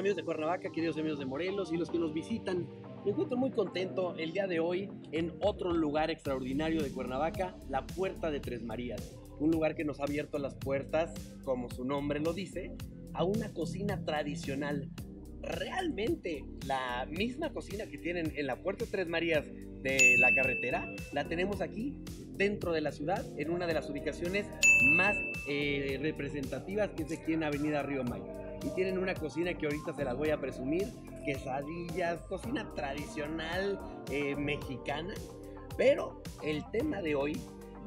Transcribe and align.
amigos 0.00 0.16
de 0.16 0.24
Cuernavaca, 0.24 0.72
queridos 0.72 0.96
amigos 0.96 1.18
de 1.18 1.26
Morelos 1.26 1.70
y 1.74 1.76
los 1.76 1.90
que 1.90 1.98
nos 1.98 2.14
visitan. 2.14 2.66
Me 3.04 3.10
encuentro 3.10 3.36
muy 3.36 3.50
contento 3.50 4.16
el 4.16 4.32
día 4.32 4.46
de 4.46 4.58
hoy 4.58 4.88
en 5.12 5.34
otro 5.42 5.74
lugar 5.74 6.10
extraordinario 6.10 6.82
de 6.82 6.90
Cuernavaca, 6.90 7.54
la 7.68 7.86
Puerta 7.86 8.30
de 8.30 8.40
Tres 8.40 8.62
Marías. 8.62 9.14
Un 9.40 9.50
lugar 9.50 9.74
que 9.74 9.84
nos 9.84 10.00
ha 10.00 10.04
abierto 10.04 10.38
las 10.38 10.54
puertas, 10.54 11.12
como 11.44 11.68
su 11.68 11.84
nombre 11.84 12.18
lo 12.18 12.32
dice, 12.32 12.74
a 13.12 13.24
una 13.24 13.52
cocina 13.52 14.02
tradicional. 14.02 14.90
Realmente 15.42 16.46
la 16.66 17.06
misma 17.10 17.52
cocina 17.52 17.84
que 17.84 17.98
tienen 17.98 18.32
en 18.36 18.46
la 18.46 18.62
Puerta 18.62 18.86
de 18.86 18.90
Tres 18.90 19.06
Marías 19.06 19.44
de 19.82 20.16
la 20.18 20.34
carretera, 20.34 20.86
la 21.12 21.28
tenemos 21.28 21.60
aquí 21.60 21.94
dentro 22.38 22.72
de 22.72 22.80
la 22.80 22.92
ciudad, 22.92 23.22
en 23.38 23.50
una 23.50 23.66
de 23.66 23.74
las 23.74 23.90
ubicaciones 23.90 24.46
más 24.96 25.14
eh, 25.46 25.98
representativas 26.00 26.88
que 26.92 27.02
es 27.02 27.12
aquí 27.12 27.34
en 27.34 27.44
Avenida 27.44 27.82
Río 27.82 28.02
Mayo. 28.02 28.40
Y 28.62 28.68
tienen 28.70 28.98
una 28.98 29.14
cocina 29.14 29.54
que 29.54 29.66
ahorita 29.66 29.94
se 29.94 30.04
las 30.04 30.16
voy 30.16 30.30
a 30.30 30.38
presumir, 30.38 30.88
quesadillas, 31.24 32.20
cocina 32.28 32.70
tradicional 32.74 33.80
eh, 34.10 34.36
mexicana. 34.36 35.14
Pero 35.76 36.22
el 36.42 36.64
tema 36.70 37.00
de 37.00 37.14
hoy 37.14 37.40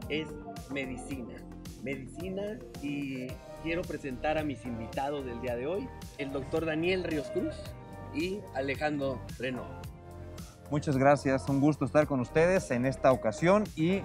es 0.10 0.28
medicina. 0.72 1.36
Medicina 1.84 2.58
y 2.82 3.28
quiero 3.62 3.82
presentar 3.82 4.38
a 4.38 4.44
mis 4.44 4.66
invitados 4.66 5.26
del 5.26 5.42
día 5.42 5.56
de 5.56 5.68
hoy, 5.68 5.88
el 6.18 6.32
doctor 6.32 6.66
Daniel 6.66 7.04
Ríos 7.04 7.28
Cruz 7.32 7.56
y 8.14 8.40
Alejandro 8.54 9.20
Reno. 9.40 9.66
Muchas 10.70 10.98
gracias, 10.98 11.48
un 11.50 11.62
gusto 11.62 11.86
estar 11.86 12.08
con 12.08 12.20
ustedes 12.20 12.72
en 12.72 12.86
esta 12.86 13.12
ocasión 13.12 13.64
y 13.76 14.02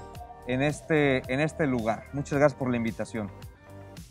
en 0.47 0.63
este, 0.63 1.23
en 1.33 1.41
este 1.41 1.67
lugar. 1.67 2.05
Muchas 2.13 2.39
gracias 2.39 2.59
por 2.59 2.71
la 2.71 2.77
invitación. 2.77 3.31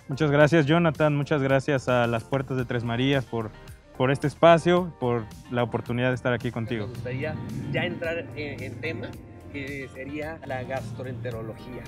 Muchas 0.10 0.32
gracias 0.32 0.66
Jonathan, 0.66 1.16
muchas 1.16 1.42
gracias 1.42 1.90
a 1.90 2.08
las 2.08 2.24
Puertas 2.24 2.56
de 2.56 2.64
Tres 2.64 2.86
Marías 2.86 3.26
por, 3.26 3.52
por 3.98 4.10
este 4.10 4.28
espacio, 4.28 4.94
por 5.02 5.26
la 5.52 5.64
oportunidad 5.64 6.10
de 6.10 6.16
estar 6.16 6.32
aquí 6.32 6.50
contigo. 6.50 6.88
Me 6.88 6.94
gustaría 6.94 7.36
ya 7.74 7.84
entrar 7.84 8.26
en, 8.38 8.64
en 8.64 8.80
tema, 8.80 9.10
que 9.52 9.90
sería 9.94 10.40
la 10.46 10.64
gastroenterología. 10.64 11.84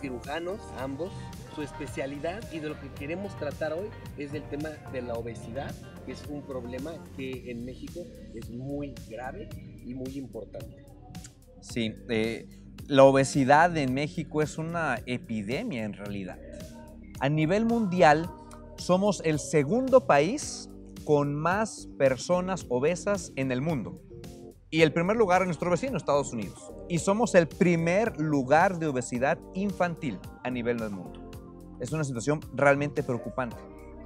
Cirujanos, 0.00 0.60
ambos, 0.78 1.12
su 1.54 1.62
especialidad 1.62 2.40
y 2.52 2.60
de 2.60 2.70
lo 2.70 2.80
que 2.80 2.88
queremos 2.98 3.36
tratar 3.36 3.74
hoy 3.74 3.88
es 4.16 4.32
el 4.32 4.42
tema 4.44 4.70
de 4.92 5.02
la 5.02 5.14
obesidad, 5.14 5.74
que 6.06 6.12
es 6.12 6.24
un 6.28 6.42
problema 6.42 6.92
que 7.16 7.50
en 7.50 7.66
México 7.66 8.00
es 8.34 8.48
muy 8.48 8.94
grave 9.10 9.48
y 9.84 9.94
muy 9.94 10.16
importante. 10.16 10.84
Sí, 11.60 11.94
eh, 12.08 12.46
la 12.86 13.04
obesidad 13.04 13.76
en 13.76 13.92
México 13.92 14.40
es 14.40 14.56
una 14.56 15.00
epidemia 15.06 15.84
en 15.84 15.92
realidad. 15.92 16.38
A 17.20 17.28
nivel 17.30 17.64
mundial, 17.64 18.30
somos 18.76 19.22
el 19.24 19.38
segundo 19.38 20.06
país 20.06 20.68
con 21.04 21.34
más 21.34 21.88
personas 21.98 22.66
obesas 22.68 23.32
en 23.36 23.52
el 23.52 23.62
mundo. 23.62 24.02
Y 24.70 24.82
el 24.82 24.92
primer 24.92 25.16
lugar 25.16 25.40
es 25.40 25.46
nuestro 25.46 25.70
vecino, 25.70 25.96
Estados 25.96 26.32
Unidos. 26.32 26.72
Y 26.88 26.98
somos 26.98 27.34
el 27.34 27.46
primer 27.48 28.20
lugar 28.20 28.78
de 28.78 28.88
obesidad 28.88 29.38
infantil 29.54 30.18
a 30.44 30.50
nivel 30.50 30.78
del 30.78 30.90
mundo. 30.90 31.30
Es 31.80 31.92
una 31.92 32.04
situación 32.04 32.40
realmente 32.52 33.02
preocupante, 33.02 33.56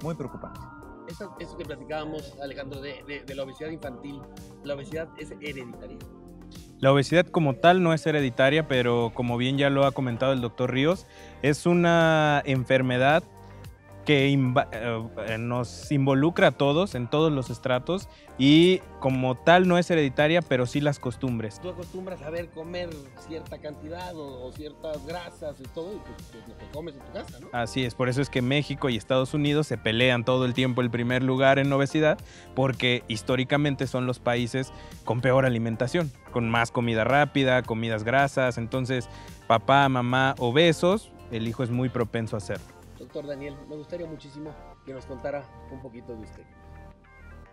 muy 0.03 0.15
preocupante. 0.15 0.61
Eso, 1.09 1.35
eso 1.39 1.57
que 1.57 1.65
platicábamos, 1.65 2.37
Alejandro, 2.41 2.79
de, 2.79 3.23
de 3.25 3.35
la 3.35 3.43
obesidad 3.43 3.71
infantil, 3.71 4.21
la 4.63 4.75
obesidad 4.75 5.09
es 5.17 5.31
hereditaria. 5.31 5.97
La 6.81 6.91
obesidad 6.91 7.27
como 7.27 7.53
tal 7.53 7.83
no 7.83 7.93
es 7.93 8.03
hereditaria, 8.07 8.67
pero 8.67 9.11
como 9.13 9.37
bien 9.37 9.59
ya 9.59 9.69
lo 9.69 9.85
ha 9.85 9.91
comentado 9.91 10.33
el 10.33 10.41
doctor 10.41 10.73
Ríos, 10.73 11.05
es 11.43 11.67
una 11.67 12.41
enfermedad 12.43 13.23
que 14.11 14.33
eh, 14.33 15.37
nos 15.37 15.89
involucra 15.89 16.47
a 16.47 16.51
todos, 16.51 16.95
en 16.95 17.09
todos 17.09 17.31
los 17.31 17.49
estratos, 17.49 18.09
y 18.37 18.79
como 18.99 19.35
tal 19.35 19.69
no 19.69 19.77
es 19.77 19.89
hereditaria, 19.89 20.41
pero 20.41 20.65
sí 20.65 20.81
las 20.81 20.99
costumbres. 20.99 21.61
Tú 21.61 21.69
acostumbras 21.69 22.21
a 22.23 22.29
ver 22.29 22.49
comer 22.49 22.89
cierta 23.25 23.59
cantidad 23.59 24.13
o, 24.17 24.47
o 24.47 24.51
ciertas 24.51 25.05
grasas 25.07 25.61
y 25.61 25.63
todo, 25.69 25.93
y 25.93 25.99
pues, 25.99 26.29
pues, 26.29 26.43
lo 26.45 26.57
que 26.57 26.65
comes 26.73 26.95
en 26.95 26.99
tu 26.99 27.11
casa, 27.13 27.39
¿no? 27.39 27.47
Así 27.53 27.85
es, 27.85 27.95
por 27.95 28.09
eso 28.09 28.21
es 28.21 28.29
que 28.29 28.41
México 28.41 28.89
y 28.89 28.97
Estados 28.97 29.33
Unidos 29.33 29.67
se 29.67 29.77
pelean 29.77 30.25
todo 30.25 30.43
el 30.43 30.53
tiempo 30.53 30.81
el 30.81 30.91
primer 30.91 31.23
lugar 31.23 31.57
en 31.57 31.71
obesidad, 31.71 32.17
porque 32.53 33.05
históricamente 33.07 33.87
son 33.87 34.07
los 34.07 34.19
países 34.19 34.73
con 35.05 35.21
peor 35.21 35.45
alimentación, 35.45 36.11
con 36.33 36.49
más 36.49 36.71
comida 36.71 37.05
rápida, 37.05 37.61
comidas 37.61 38.03
grasas, 38.03 38.57
entonces 38.57 39.07
papá, 39.47 39.87
mamá 39.87 40.35
obesos, 40.37 41.13
el 41.31 41.47
hijo 41.47 41.63
es 41.63 41.69
muy 41.69 41.87
propenso 41.87 42.35
a 42.35 42.39
hacerlo. 42.39 42.80
Doctor 43.01 43.25
Daniel, 43.25 43.57
me 43.67 43.75
gustaría 43.75 44.05
muchísimo 44.05 44.53
que 44.85 44.93
nos 44.93 45.07
contara 45.07 45.43
un 45.71 45.81
poquito 45.81 46.15
de 46.15 46.21
usted. 46.21 46.43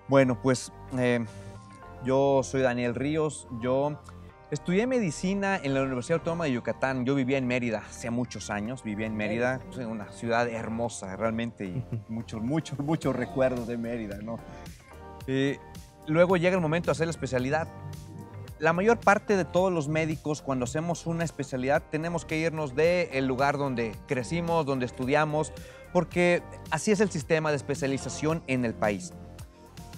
Bueno, 0.06 0.38
pues 0.42 0.70
eh, 0.98 1.24
yo 2.04 2.42
soy 2.42 2.60
Daniel 2.60 2.94
Ríos, 2.94 3.48
yo 3.62 3.98
estudié 4.50 4.86
medicina 4.86 5.56
en 5.56 5.72
la 5.72 5.82
Universidad 5.82 6.18
Autónoma 6.18 6.44
de 6.44 6.52
Yucatán, 6.52 7.06
yo 7.06 7.14
vivía 7.14 7.38
en 7.38 7.46
Mérida 7.46 7.78
hace 7.78 8.10
muchos 8.10 8.50
años, 8.50 8.82
vivía 8.82 9.06
en 9.06 9.16
Mérida, 9.16 9.60
pues, 9.72 9.78
una 9.86 10.12
ciudad 10.12 10.46
hermosa 10.48 11.16
realmente 11.16 11.64
y 11.64 11.82
muchos, 12.10 12.42
muchos, 12.42 12.78
muchos 12.78 13.16
recuerdos 13.16 13.66
de 13.66 13.78
Mérida, 13.78 14.18
¿no? 14.18 14.38
Eh, 15.26 15.58
luego 16.06 16.36
llega 16.36 16.56
el 16.56 16.62
momento 16.62 16.88
de 16.88 16.92
hacer 16.92 17.06
la 17.06 17.12
especialidad. 17.12 17.68
La 18.58 18.72
mayor 18.72 18.98
parte 18.98 19.36
de 19.36 19.44
todos 19.44 19.72
los 19.72 19.86
médicos, 19.86 20.42
cuando 20.42 20.64
hacemos 20.64 21.06
una 21.06 21.22
especialidad, 21.22 21.80
tenemos 21.92 22.24
que 22.24 22.38
irnos 22.38 22.74
del 22.74 23.24
lugar 23.24 23.56
donde 23.56 23.94
crecimos, 24.08 24.66
donde 24.66 24.84
estudiamos, 24.84 25.52
porque 25.92 26.42
así 26.72 26.90
es 26.90 26.98
el 26.98 27.08
sistema 27.08 27.50
de 27.50 27.56
especialización 27.56 28.42
en 28.48 28.64
el 28.64 28.74
país. 28.74 29.12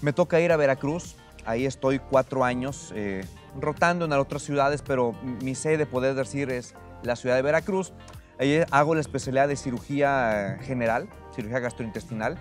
Me 0.02 0.12
toca 0.12 0.40
ir 0.40 0.52
a 0.52 0.58
Veracruz, 0.58 1.16
ahí 1.46 1.64
estoy 1.64 2.00
cuatro 2.00 2.44
años, 2.44 2.92
eh, 2.94 3.24
rotando 3.58 4.04
en 4.04 4.12
otras 4.12 4.42
ciudades, 4.42 4.82
pero 4.82 5.14
mi 5.42 5.54
sede, 5.54 5.86
poder 5.86 6.14
decir, 6.14 6.50
es 6.50 6.74
la 7.02 7.16
ciudad 7.16 7.36
de 7.36 7.42
Veracruz. 7.42 7.94
Ahí 8.38 8.62
hago 8.70 8.94
la 8.94 9.00
especialidad 9.00 9.48
de 9.48 9.56
cirugía 9.56 10.58
general, 10.60 11.08
cirugía 11.34 11.60
gastrointestinal. 11.60 12.36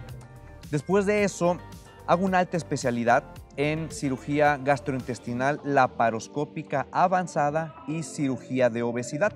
Después 0.69 1.05
de 1.05 1.23
eso, 1.23 1.57
hago 2.07 2.25
una 2.25 2.39
alta 2.39 2.57
especialidad 2.57 3.23
en 3.59 3.91
cirugía 3.91 4.57
gastrointestinal 4.57 5.59
laparoscópica 5.65 6.87
avanzada 6.93 7.75
y 7.89 8.03
cirugía 8.03 8.69
de 8.69 8.83
obesidad. 8.83 9.33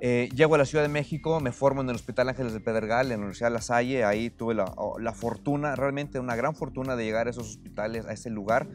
Eh, 0.00 0.28
llego 0.34 0.56
a 0.56 0.58
la 0.58 0.64
Ciudad 0.64 0.82
de 0.82 0.88
México, 0.88 1.38
me 1.38 1.52
formo 1.52 1.80
en 1.80 1.88
el 1.88 1.94
Hospital 1.94 2.30
Ángeles 2.30 2.52
de 2.52 2.58
Pedregal, 2.58 3.06
en 3.06 3.10
la 3.12 3.18
Universidad 3.18 3.52
La 3.52 3.60
Salle, 3.60 4.04
ahí 4.04 4.28
tuve 4.28 4.54
la, 4.54 4.74
la, 4.98 5.12
fortuna, 5.12 5.76
realmente 5.76 6.18
una 6.18 6.34
gran 6.34 6.56
fortuna 6.56 6.96
de 6.96 7.04
llegar 7.04 7.28
a 7.28 7.30
esos 7.30 7.48
hospitales, 7.50 8.06
a 8.06 8.12
ese 8.12 8.28
lugar, 8.28 8.66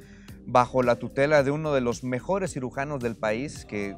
bajo 0.46 0.82
la 0.82 0.96
tutela 0.96 1.44
de 1.44 1.52
uno 1.52 1.74
de 1.74 1.82
los 1.82 2.06
mejores 2.06 2.54
cirujanos 2.54 3.02
del 3.02 3.18
país, 3.18 3.66
que 3.66 3.98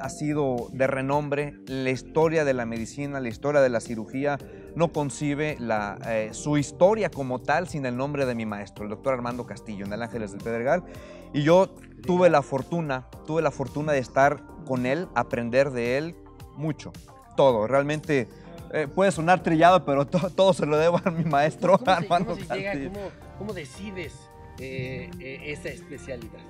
ha 0.00 0.08
sido 0.08 0.68
de 0.72 0.88
renombre, 0.88 1.54
la 1.66 1.90
historia 1.90 2.44
de 2.44 2.54
la 2.54 2.66
medicina, 2.66 3.20
la 3.20 3.28
historia 3.28 3.60
de 3.60 3.68
la 3.68 3.78
cirugía, 3.78 4.36
no 4.74 4.92
concibe 4.92 5.56
la, 5.58 5.98
eh, 6.06 6.30
su 6.32 6.56
historia 6.58 7.10
como 7.10 7.40
tal 7.40 7.68
sin 7.68 7.86
el 7.86 7.96
nombre 7.96 8.26
de 8.26 8.34
mi 8.34 8.46
maestro, 8.46 8.84
el 8.84 8.90
doctor 8.90 9.14
Armando 9.14 9.46
Castillo, 9.46 9.84
en 9.84 9.92
el 9.92 10.02
Ángeles 10.02 10.32
del 10.32 10.40
Pedregal. 10.40 10.84
Y 11.32 11.42
yo 11.42 11.68
tuve 12.06 12.30
la 12.30 12.42
fortuna, 12.42 13.06
tuve 13.26 13.42
la 13.42 13.50
fortuna 13.50 13.92
de 13.92 13.98
estar 13.98 14.42
con 14.66 14.86
él, 14.86 15.08
aprender 15.14 15.70
de 15.70 15.98
él 15.98 16.16
mucho, 16.56 16.92
todo. 17.36 17.66
Realmente 17.66 18.28
eh, 18.72 18.86
puede 18.92 19.12
sonar 19.12 19.42
trillado, 19.42 19.84
pero 19.84 20.06
to, 20.06 20.30
todo 20.30 20.52
se 20.52 20.66
lo 20.66 20.78
debo 20.78 21.00
a 21.04 21.10
mi 21.10 21.24
maestro 21.24 21.78
¿Cómo, 21.78 21.90
Armando 21.90 22.34
se, 22.34 22.42
cómo, 22.42 22.54
se 22.54 22.64
Castillo. 22.64 22.72
llega, 22.72 22.92
cómo, 22.94 23.10
cómo 23.38 23.52
decides 23.52 24.14
eh, 24.58 25.10
esa 25.46 25.68
especialidad? 25.68 26.40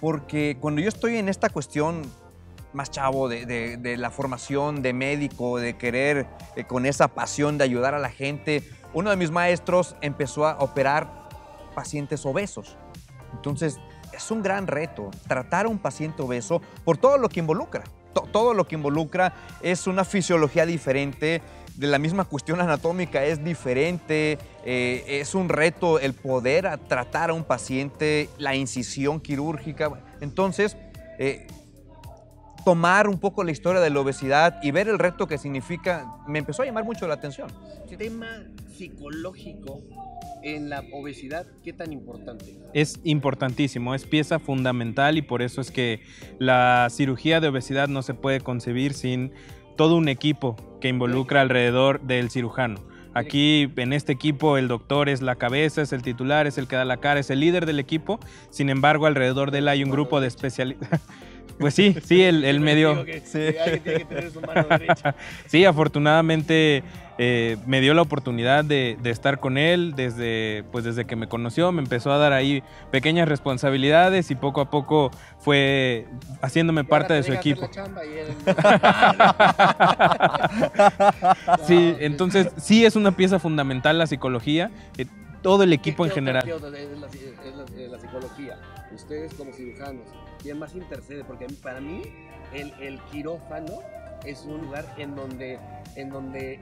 Porque 0.00 0.56
cuando 0.60 0.80
yo 0.80 0.88
estoy 0.88 1.16
en 1.16 1.28
esta 1.28 1.48
cuestión 1.48 2.02
más 2.72 2.90
chavo 2.90 3.28
de, 3.28 3.46
de, 3.76 3.96
la 3.96 4.10
formación 4.10 4.82
de 4.82 4.92
médico, 4.92 5.58
de 5.58 5.76
querer 5.76 6.26
eh, 6.56 6.64
con 6.64 6.86
esa 6.86 7.08
pasión 7.08 7.58
de 7.58 7.64
ayudar 7.64 7.94
a 7.94 7.98
la 7.98 8.10
gente, 8.10 8.62
uno 8.94 9.10
de 9.10 9.16
mis 9.16 9.30
maestros 9.30 9.96
empezó 10.00 10.46
a 10.46 10.58
operar 10.58 11.28
pacientes 11.74 12.24
obesos. 12.26 12.76
Entonces, 13.34 13.78
es 14.12 14.30
un 14.30 14.42
gran 14.42 14.66
reto 14.66 15.10
tratar 15.26 15.66
a 15.66 15.68
un 15.68 15.78
paciente 15.78 16.22
obeso 16.22 16.60
por 16.84 16.96
todo 16.96 17.18
lo 17.18 17.28
que 17.28 17.40
involucra. 17.40 17.84
To 18.14 18.22
todo 18.22 18.54
lo 18.54 18.66
que 18.66 18.74
involucra 18.74 19.34
es 19.62 19.86
una 19.86 20.04
fisiología 20.04 20.66
diferente, 20.66 21.42
de 21.78 21.86
la 21.86 22.00
misma 22.00 22.24
cuestión 22.24 22.60
anatómica 22.60 23.24
es 23.24 23.44
diferente, 23.44 24.36
eh, 24.64 25.04
es 25.06 25.36
un 25.36 25.48
reto 25.48 26.00
el 26.00 26.12
poder 26.12 26.66
a 26.66 26.76
tratar 26.76 27.30
a 27.30 27.34
un 27.34 27.44
paciente, 27.44 28.28
la 28.36 28.56
incisión 28.56 29.20
quirúrgica. 29.20 29.92
Entonces, 30.20 30.76
eh, 31.20 31.46
tomar 32.68 33.08
un 33.08 33.18
poco 33.18 33.44
la 33.44 33.50
historia 33.50 33.80
de 33.80 33.88
la 33.88 33.98
obesidad 34.00 34.62
y 34.62 34.72
ver 34.72 34.88
el 34.88 34.98
reto 34.98 35.26
que 35.26 35.38
significa, 35.38 36.04
me 36.26 36.38
empezó 36.38 36.60
a 36.60 36.66
llamar 36.66 36.84
mucho 36.84 37.08
la 37.08 37.14
atención. 37.14 37.48
Tema 37.96 38.44
psicológico 38.76 39.80
en 40.42 40.68
la 40.68 40.84
obesidad, 40.92 41.46
¿qué 41.64 41.72
tan 41.72 41.94
importante? 41.94 42.58
Es 42.74 43.00
importantísimo, 43.04 43.94
es 43.94 44.04
pieza 44.04 44.38
fundamental 44.38 45.16
y 45.16 45.22
por 45.22 45.40
eso 45.40 45.62
es 45.62 45.70
que 45.70 46.02
la 46.38 46.88
cirugía 46.90 47.40
de 47.40 47.48
obesidad 47.48 47.88
no 47.88 48.02
se 48.02 48.12
puede 48.12 48.40
concebir 48.40 48.92
sin 48.92 49.32
todo 49.78 49.96
un 49.96 50.10
equipo 50.10 50.54
que 50.82 50.88
involucra 50.88 51.40
alrededor 51.40 52.02
del 52.02 52.28
cirujano. 52.28 52.82
Aquí 53.14 53.72
en 53.76 53.94
este 53.94 54.12
equipo 54.12 54.58
el 54.58 54.68
doctor 54.68 55.08
es 55.08 55.22
la 55.22 55.36
cabeza, 55.36 55.80
es 55.80 55.94
el 55.94 56.02
titular, 56.02 56.46
es 56.46 56.58
el 56.58 56.68
que 56.68 56.76
da 56.76 56.84
la 56.84 56.98
cara, 56.98 57.18
es 57.18 57.30
el 57.30 57.40
líder 57.40 57.64
del 57.64 57.78
equipo. 57.78 58.20
Sin 58.50 58.68
embargo, 58.68 59.06
alrededor 59.06 59.52
de 59.52 59.60
él 59.60 59.68
hay 59.68 59.82
un 59.82 59.90
grupo 59.90 60.20
de 60.20 60.26
especialistas. 60.26 61.00
Pues 61.58 61.74
sí, 61.74 61.96
sí, 62.04 62.22
él, 62.22 62.44
él 62.44 62.60
me 62.60 62.74
dio. 62.76 63.04
Sí. 63.24 63.38
Alguien 63.62 63.82
tiene 63.82 63.98
que 64.00 64.04
tener 64.04 64.30
su 64.30 64.40
mano 64.40 64.64
derecha. 64.68 65.14
Sí, 65.46 65.64
afortunadamente 65.64 66.82
eh, 67.18 67.56
me 67.66 67.80
dio 67.80 67.94
la 67.94 68.02
oportunidad 68.02 68.64
de, 68.64 68.96
de 69.02 69.10
estar 69.10 69.40
con 69.40 69.58
él 69.58 69.94
desde, 69.96 70.62
pues 70.70 70.84
desde 70.84 71.04
que 71.04 71.16
me 71.16 71.26
conoció, 71.28 71.72
me 71.72 71.82
empezó 71.82 72.12
a 72.12 72.18
dar 72.18 72.32
ahí 72.32 72.62
pequeñas 72.92 73.28
responsabilidades 73.28 74.30
y 74.30 74.34
poco 74.36 74.60
a 74.60 74.70
poco 74.70 75.10
fue 75.40 76.06
haciéndome 76.42 76.84
parte 76.84 77.14
de 77.14 77.22
su 77.24 77.32
equipo. 77.32 77.68
Sí, 81.66 81.94
entonces 82.00 82.48
sí 82.56 82.84
es 82.84 82.96
una 82.96 83.12
pieza 83.12 83.38
fundamental 83.38 83.98
la 83.98 84.06
psicología, 84.06 84.70
eh, 84.96 85.06
todo 85.42 85.62
el 85.62 85.72
equipo 85.72 86.04
en 86.04 86.10
¿Qué 86.10 86.14
general. 86.16 86.50
otra 86.52 86.70
pieza 86.70 86.92
Es 86.92 87.00
la, 87.00 87.06
es 87.06 87.56
la- 87.56 87.82
es 87.82 87.90
la 87.90 87.98
psicología. 87.98 88.56
Ustedes 88.94 89.34
como 89.34 89.52
cirujanos, 89.52 90.02
¿quién 90.42 90.58
más 90.58 90.74
intercede? 90.74 91.24
Porque 91.24 91.46
para 91.62 91.80
mí 91.80 92.02
el, 92.52 92.72
el 92.80 92.98
quirófano 93.10 93.74
es 94.24 94.42
un 94.44 94.60
lugar 94.62 94.84
en 94.98 95.14
donde, 95.14 95.58
en 95.96 96.10
donde 96.10 96.60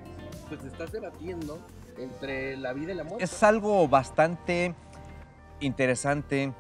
pues 0.48 0.64
estás 0.64 0.92
debatiendo 0.92 1.58
entre 1.98 2.56
la 2.56 2.72
vida 2.72 2.92
y 2.92 2.96
la 2.96 3.04
muerte. 3.04 3.24
Es 3.24 3.42
algo 3.42 3.88
bastante 3.88 4.74
interesante, 5.60 6.52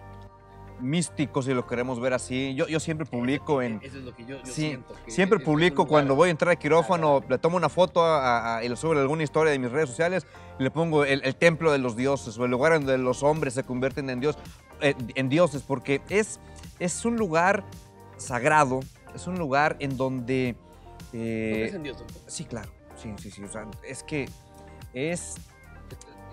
místico, 0.80 1.42
si 1.42 1.52
lo 1.54 1.66
queremos 1.66 2.00
ver 2.00 2.12
así. 2.14 2.54
Yo, 2.54 2.66
yo 2.68 2.80
siempre 2.80 3.06
publico 3.06 3.62
en... 3.62 3.80
Eso 3.82 3.98
es 3.98 4.04
lo 4.04 4.14
que 4.14 4.24
yo, 4.24 4.36
yo 4.38 4.46
Sí, 4.46 4.52
siento. 4.68 4.94
que 5.04 5.10
siempre 5.10 5.38
publico 5.38 5.82
lugar- 5.82 5.88
cuando 5.88 6.14
voy 6.16 6.28
a 6.28 6.30
entrar 6.30 6.50
al 6.50 6.58
quirófano, 6.58 7.22
le 7.28 7.38
tomo 7.38 7.56
una 7.56 7.68
foto 7.68 8.02
a- 8.04 8.56
a- 8.58 8.64
y 8.64 8.68
le 8.68 8.76
subo 8.76 8.92
alguna 8.92 9.22
historia 9.22 9.52
de 9.52 9.58
mis 9.58 9.70
redes 9.70 9.88
sociales 9.90 10.26
y 10.58 10.62
le 10.62 10.70
pongo 10.70 11.04
el, 11.04 11.22
el 11.24 11.34
templo 11.36 11.72
de 11.72 11.78
los 11.78 11.96
dioses 11.96 12.38
o 12.38 12.44
el 12.44 12.50
lugar 12.50 12.72
donde 12.74 12.96
los 12.98 13.22
hombres 13.22 13.54
se 13.54 13.62
convierten 13.64 14.08
en, 14.10 14.20
dios, 14.20 14.38
eh, 14.80 14.94
en 15.14 15.28
dioses, 15.28 15.62
porque 15.62 16.00
es, 16.10 16.40
es 16.78 17.04
un 17.04 17.16
lugar 17.16 17.64
sagrado, 18.16 18.80
es 19.14 19.26
un 19.26 19.38
lugar 19.38 19.76
en 19.80 19.96
donde... 19.96 20.56
¿Tú 21.10 21.18
eh, 21.18 21.70
en 21.74 21.82
Dios, 21.82 21.98
doctor? 21.98 22.16
sí, 22.26 22.44
claro, 22.44 22.70
sí, 22.96 23.12
sí, 23.18 23.30
sí, 23.30 23.42
o 23.44 23.48
sea, 23.48 23.66
es 23.86 24.02
que 24.02 24.28
es... 24.92 25.34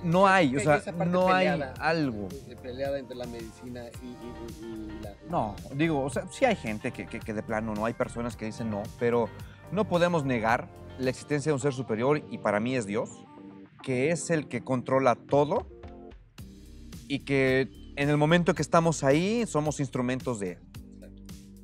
No 0.04 0.28
hay, 0.28 0.58
o 0.58 0.60
sea, 0.60 0.82
no 1.06 1.34
hay 1.34 1.48
peleada, 1.48 1.74
algo. 1.80 2.28
eh, 2.50 2.58
Peleada 2.62 3.00
entre 3.00 3.16
la 3.16 3.26
medicina 3.26 3.86
y, 4.02 4.08
y- 4.08 4.66
y- 4.66 4.66
y 4.98 5.00
la... 5.02 5.14
No, 5.30 5.56
digo, 5.76 6.02
o 6.04 6.10
sea, 6.10 6.28
sí 6.30 6.44
hay 6.44 6.58
gente 6.58 6.92
que, 6.92 7.06
que- 7.06 7.22
que 7.22 7.34
de 7.34 7.42
plano 7.42 7.74
no, 7.74 7.86
hay 7.86 7.94
personas 7.94 8.36
que 8.36 8.44
dicen 8.46 8.70
no, 8.70 8.84
pero 9.00 9.30
no 9.72 9.88
podemos 9.88 10.26
negar 10.26 10.68
la 11.00 11.10
existencia 11.10 11.52
de 11.52 11.54
un 11.54 11.62
ser 11.62 11.72
superior 11.74 12.22
y 12.30 12.38
para 12.40 12.60
mí 12.60 12.76
es 12.76 12.86
Dios, 12.86 13.10
que 13.82 14.12
es 14.12 14.30
el 14.30 14.50
que 14.50 14.62
controla 14.62 15.16
todo 15.16 15.68
y 17.08 17.20
que 17.20 17.70
en 17.96 18.10
el 18.10 18.18
momento 18.18 18.54
que 18.54 18.62
estamos 18.62 19.04
ahí 19.04 19.46
somos 19.48 19.80
instrumentos 19.80 20.40
de 20.40 20.54
Él. 20.54 20.60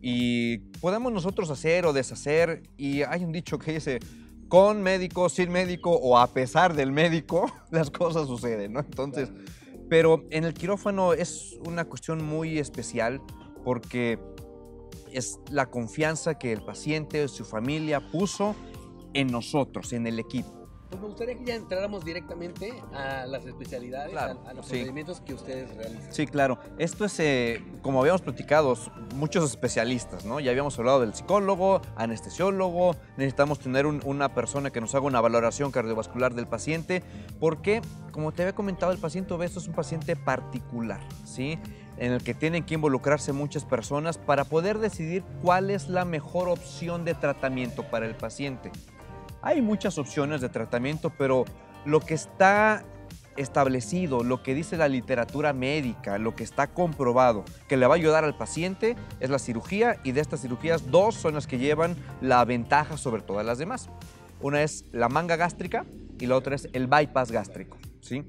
Y 0.02 0.58
podemos 0.80 1.12
nosotros 1.12 1.50
hacer 1.50 1.86
o 1.86 1.94
deshacer 1.94 2.64
y 2.78 3.02
hay 3.02 3.24
un 3.24 3.32
dicho 3.32 3.60
que 3.60 3.74
dice, 3.74 4.00
con 4.48 4.82
médico, 4.82 5.28
sin 5.30 5.52
médico 5.52 5.92
o 5.92 6.18
a 6.18 6.28
pesar 6.28 6.74
del 6.74 6.92
médico, 6.92 7.52
las 7.72 7.92
cosas 7.92 8.28
suceden, 8.28 8.74
¿no? 8.74 8.80
Entonces... 8.80 9.32
Pero 9.90 10.24
en 10.30 10.44
el 10.44 10.54
quirófano 10.54 11.14
es 11.14 11.58
una 11.66 11.84
cuestión 11.86 12.24
muy 12.24 12.60
especial 12.60 13.22
porque 13.64 14.20
es 15.12 15.40
la 15.50 15.72
confianza 15.72 16.38
que 16.38 16.52
el 16.52 16.62
paciente 16.62 17.24
o 17.24 17.28
su 17.28 17.44
familia 17.44 18.00
puso 18.12 18.56
en 19.14 19.28
nosotros, 19.28 19.92
en 19.94 20.06
el 20.06 20.20
equipo. 20.20 20.59
Pues 20.90 21.02
me 21.02 21.08
gustaría 21.08 21.36
que 21.36 21.46
ya 21.46 21.54
entráramos 21.54 22.04
directamente 22.04 22.74
a 22.94 23.28
las 23.28 23.46
especialidades, 23.46 24.10
Claro, 24.12 24.42
a, 24.48 24.50
a 24.50 24.54
los 24.56 24.66
sí. 24.66 24.72
procedimientos 24.72 25.22
que 25.22 25.36
ustedes 25.36 25.76
realizan. 25.76 26.12
Sí, 26.12 26.26
claro. 26.26 26.58
Esto 26.80 27.06
es, 27.06 27.20
eh, 27.20 27.64
como 27.84 28.00
habíamos 28.02 28.22
platicado, 28.22 28.76
muchos 29.14 29.44
especialistas, 29.48 30.26
¿no? 30.26 30.40
Ya 30.40 30.50
habíamos 30.50 30.80
hablado 30.80 31.02
del 31.02 31.14
psicólogo, 31.14 31.82
anestesiólogo, 31.96 32.96
necesitamos 33.18 33.60
tener 33.60 33.86
un- 33.86 34.02
una 34.04 34.34
persona 34.34 34.72
que 34.72 34.82
nos 34.82 34.96
haga 34.96 35.06
una 35.06 35.22
valoración 35.22 35.72
cardiovascular 35.72 36.34
del 36.34 36.48
paciente, 36.48 37.04
porque, 37.40 37.84
como 38.12 38.32
te 38.32 38.42
había 38.42 38.56
comentado, 38.56 38.92
el 38.92 38.98
paciente 38.98 39.32
obeso 39.36 39.60
es 39.60 39.68
un 39.68 39.76
paciente 39.76 40.16
particular, 40.16 41.02
¿sí? 41.24 41.60
En 41.98 42.14
el 42.14 42.24
que 42.24 42.34
tienen 42.34 42.64
que 42.66 42.74
involucrarse 42.74 43.32
muchas 43.32 43.64
personas 43.64 44.18
para 44.18 44.44
poder 44.44 44.80
decidir 44.80 45.24
cuál 45.44 45.70
es 45.70 45.88
la 45.88 46.04
mejor 46.04 46.50
opción 46.50 47.06
de 47.06 47.14
tratamiento 47.14 47.84
para 47.84 48.08
el 48.08 48.16
paciente. 48.16 48.72
Hay 49.42 49.62
muchas 49.62 49.98
opciones 49.98 50.42
de 50.42 50.50
tratamiento, 50.50 51.12
pero 51.18 51.46
lo 51.86 52.00
que 52.02 52.14
está 52.14 52.84
establecido, 53.38 54.24
lo 54.24 54.44
que 54.44 54.54
dice 54.54 54.76
la 54.76 54.90
literatura 54.90 55.54
médica, 55.54 56.18
lo 56.18 56.36
que 56.36 56.44
está 56.44 56.68
comprobado 56.68 57.46
que 57.70 57.78
le 57.78 57.88
va 57.88 57.94
a 57.94 57.98
ayudar 57.98 58.26
al 58.26 58.36
paciente 58.36 58.98
es 59.22 59.30
la 59.30 59.40
cirugía 59.40 59.98
y 60.04 60.12
de 60.12 60.20
estas 60.20 60.42
cirugías 60.42 60.92
dos 60.92 61.16
son 61.16 61.36
las 61.36 61.48
que 61.48 61.58
llevan 61.58 61.96
la 62.20 62.44
ventaja 62.44 62.98
sobre 62.98 63.22
todas 63.22 63.46
las 63.46 63.58
demás. 63.58 63.90
Una 64.42 64.62
es 64.62 64.86
la 64.92 65.08
manga 65.08 65.38
gástrica 65.38 65.86
y 66.20 66.26
la 66.26 66.36
otra 66.36 66.56
es 66.56 66.68
el 66.74 66.88
bypass 66.88 67.32
gástrico, 67.32 67.78
¿sí? 68.02 68.24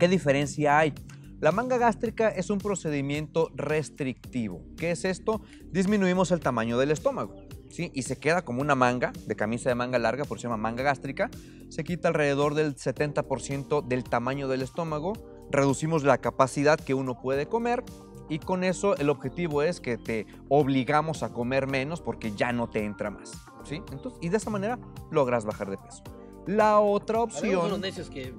¿Qué 0.00 0.08
diferencia 0.08 0.78
hay? 0.78 0.94
La 1.40 1.52
manga 1.52 1.78
gástrica 1.78 2.28
es 2.28 2.50
un 2.50 2.58
procedimiento 2.58 3.50
restrictivo. 3.54 4.62
¿Qué 4.76 4.92
es 4.92 5.04
esto? 5.04 5.42
Disminuimos 5.70 6.30
el 6.30 6.40
tamaño 6.40 6.78
del 6.78 6.90
estómago. 6.90 7.43
¿Sí? 7.74 7.90
Y 7.92 8.02
se 8.02 8.16
queda 8.16 8.44
como 8.44 8.60
una 8.60 8.74
manga 8.74 9.12
de 9.26 9.34
camisa 9.34 9.68
de 9.68 9.74
manga 9.74 9.98
larga, 9.98 10.24
por 10.24 10.38
eso 10.38 10.42
se 10.42 10.48
llama 10.48 10.62
manga 10.62 10.84
gástrica. 10.84 11.28
Se 11.68 11.82
quita 11.82 12.08
alrededor 12.08 12.54
del 12.54 12.76
70% 12.76 13.84
del 13.86 14.04
tamaño 14.04 14.46
del 14.46 14.62
estómago. 14.62 15.14
Reducimos 15.50 16.04
la 16.04 16.18
capacidad 16.18 16.78
que 16.78 16.94
uno 16.94 17.20
puede 17.20 17.46
comer. 17.46 17.82
Y 18.30 18.38
con 18.38 18.64
eso 18.64 18.96
el 18.96 19.10
objetivo 19.10 19.62
es 19.62 19.80
que 19.80 19.98
te 19.98 20.26
obligamos 20.48 21.22
a 21.22 21.32
comer 21.32 21.66
menos 21.66 22.00
porque 22.00 22.32
ya 22.32 22.52
no 22.52 22.70
te 22.70 22.84
entra 22.84 23.10
más. 23.10 23.32
¿sí? 23.64 23.82
Entonces, 23.90 24.18
y 24.22 24.28
de 24.28 24.36
esa 24.36 24.50
manera 24.50 24.78
logras 25.10 25.44
bajar 25.44 25.68
de 25.68 25.76
peso. 25.76 26.02
La 26.46 26.78
otra 26.80 27.20
opción... 27.20 27.80
necios 27.80 28.08
que... 28.08 28.34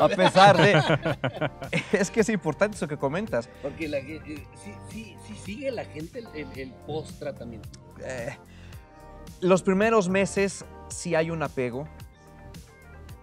a 0.00 0.08
pesar 0.08 0.56
de... 0.56 0.80
es 1.92 2.10
que 2.10 2.20
es 2.20 2.28
importante 2.28 2.76
eso 2.76 2.88
que 2.88 2.96
comentas. 2.96 3.48
Porque 3.62 3.88
la, 3.88 3.98
eh, 3.98 4.20
sí, 4.62 4.72
sí, 4.90 5.16
sí 5.26 5.34
sigue 5.44 5.70
la 5.70 5.84
gente 5.84 6.20
el, 6.20 6.26
el- 6.34 6.58
el 6.58 6.72
post-tratamiento. 6.86 7.68
Eh, 8.04 8.36
los 9.40 9.62
primeros 9.62 10.08
meses 10.08 10.64
sí 10.88 11.14
hay 11.14 11.30
un 11.30 11.42
apego. 11.42 11.88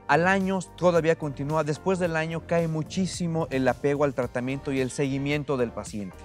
Al 0.08 0.25
año 0.27 0.60
todavía 0.75 1.15
continúa. 1.18 1.63
Después 1.63 2.00
del 2.00 2.15
año 2.15 2.48
cae 2.48 2.68
muchísimo 2.68 3.48
el 3.51 3.68
apego 3.68 4.03
al 4.06 4.13
tratamiento 4.15 4.72
y 4.72 4.79
el 4.82 4.89
seguimiento 4.91 5.56
del 5.56 5.72
paciente. 5.72 6.18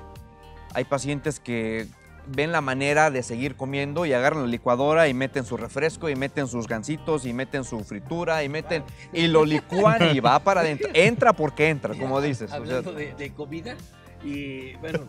Hay 0.73 0.85
pacientes 0.85 1.39
que 1.39 1.87
ven 2.27 2.53
la 2.53 2.61
manera 2.61 3.11
de 3.11 3.23
seguir 3.23 3.57
comiendo 3.57 4.07
y 4.07 4.13
agarran 4.13 4.43
la 4.43 4.49
licuadora 4.49 5.09
y 5.09 5.15
meten 5.15 5.45
su 5.45 5.57
refresco 5.57 6.09
y 6.09 6.17
meten 6.17 6.49
sus 6.49 6.67
gancitos 6.67 7.27
y 7.27 7.33
meten 7.33 7.65
su 7.65 7.83
fritura 7.85 8.43
y 8.45 8.49
meten 8.49 8.85
y 9.13 9.27
lo 9.27 9.45
licúan 9.45 10.15
y 10.15 10.21
va 10.21 10.39
para 10.39 10.61
adentro. 10.61 10.89
Entra 10.95 11.33
porque 11.33 11.69
entra, 11.69 11.95
como 11.95 12.21
dices. 12.21 12.53
Hablando 12.53 12.93
de 12.93 13.33
comida, 13.37 13.77
y 14.25 14.75
bueno, 14.77 15.01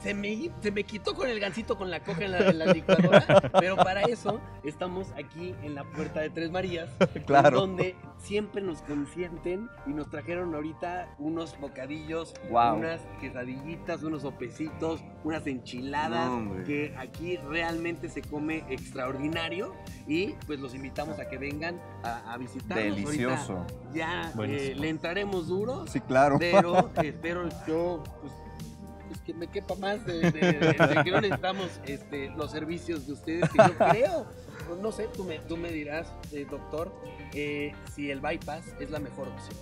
se 0.00 0.14
me, 0.14 0.50
se 0.60 0.70
me 0.70 0.84
quitó 0.84 1.14
con 1.14 1.28
el 1.28 1.38
gancito 1.40 1.76
con 1.76 1.90
la 1.90 2.00
coca 2.00 2.24
en 2.24 2.32
la, 2.32 2.38
en 2.50 2.58
la 2.58 2.66
licuadora, 2.66 3.24
pero 3.60 3.76
para 3.76 4.02
eso 4.02 4.40
estamos 4.64 5.12
aquí 5.16 5.54
en 5.62 5.74
la 5.74 5.84
puerta 5.84 6.20
de 6.20 6.30
Tres 6.30 6.50
Marías, 6.50 6.88
Claro. 7.26 7.60
donde 7.60 7.94
siempre 8.18 8.62
nos 8.62 8.82
consienten 8.82 9.68
y 9.86 9.90
nos 9.90 10.08
trajeron 10.10 10.54
ahorita 10.54 11.14
unos 11.18 11.58
bocadillos, 11.60 12.34
Guau. 12.48 12.76
unas 12.78 13.00
quesadillitas, 13.20 14.02
unos 14.02 14.22
sopecitos, 14.22 15.02
unas 15.24 15.46
enchiladas, 15.46 16.30
No, 16.30 16.64
que 16.64 16.94
aquí 16.98 17.36
realmente 17.36 18.08
se 18.08 18.22
come 18.22 18.64
extraordinario 18.68 19.74
y 20.06 20.28
pues 20.46 20.60
los 20.60 20.74
invitamos 20.74 21.18
a 21.18 21.28
que 21.28 21.38
vengan 21.38 21.80
a, 22.02 22.32
a 22.32 22.36
visitarnos. 22.38 22.84
Ahorita 22.86 23.10
Delicioso. 23.10 23.66
ya 23.92 24.32
eh, 24.44 24.74
le 24.76 24.88
entraremos 24.88 25.48
duro, 25.48 25.86
Sí, 25.86 26.00
claro. 26.00 26.36
pero 26.38 26.90
espero 27.02 27.48
yo 27.66 28.02
pues, 28.20 28.32
que 29.32 29.38
me 29.38 29.46
quepa 29.48 29.74
más 29.76 30.04
de, 30.06 30.18
de- 30.18 30.30
de- 30.30 30.86
de 30.94 31.04
que 31.04 31.10
no 31.10 31.20
necesitamos 31.20 31.68
este, 31.86 32.30
los 32.30 32.50
servicios 32.50 33.06
de 33.06 33.12
ustedes, 33.12 33.48
que 33.50 33.58
yo 33.58 33.78
creo. 33.78 34.26
Pues, 34.66 34.80
no 34.80 34.92
sé, 34.92 35.08
tú 35.14 35.24
me, 35.24 35.38
tú 35.40 35.56
me 35.56 35.70
dirás, 35.72 36.12
eh, 36.32 36.46
doctor, 36.48 36.92
eh, 37.34 37.72
si 37.94 38.10
el 38.10 38.20
bypass 38.20 38.64
es 38.80 38.90
la 38.90 38.98
mejor 38.98 39.28
opción. 39.28 39.56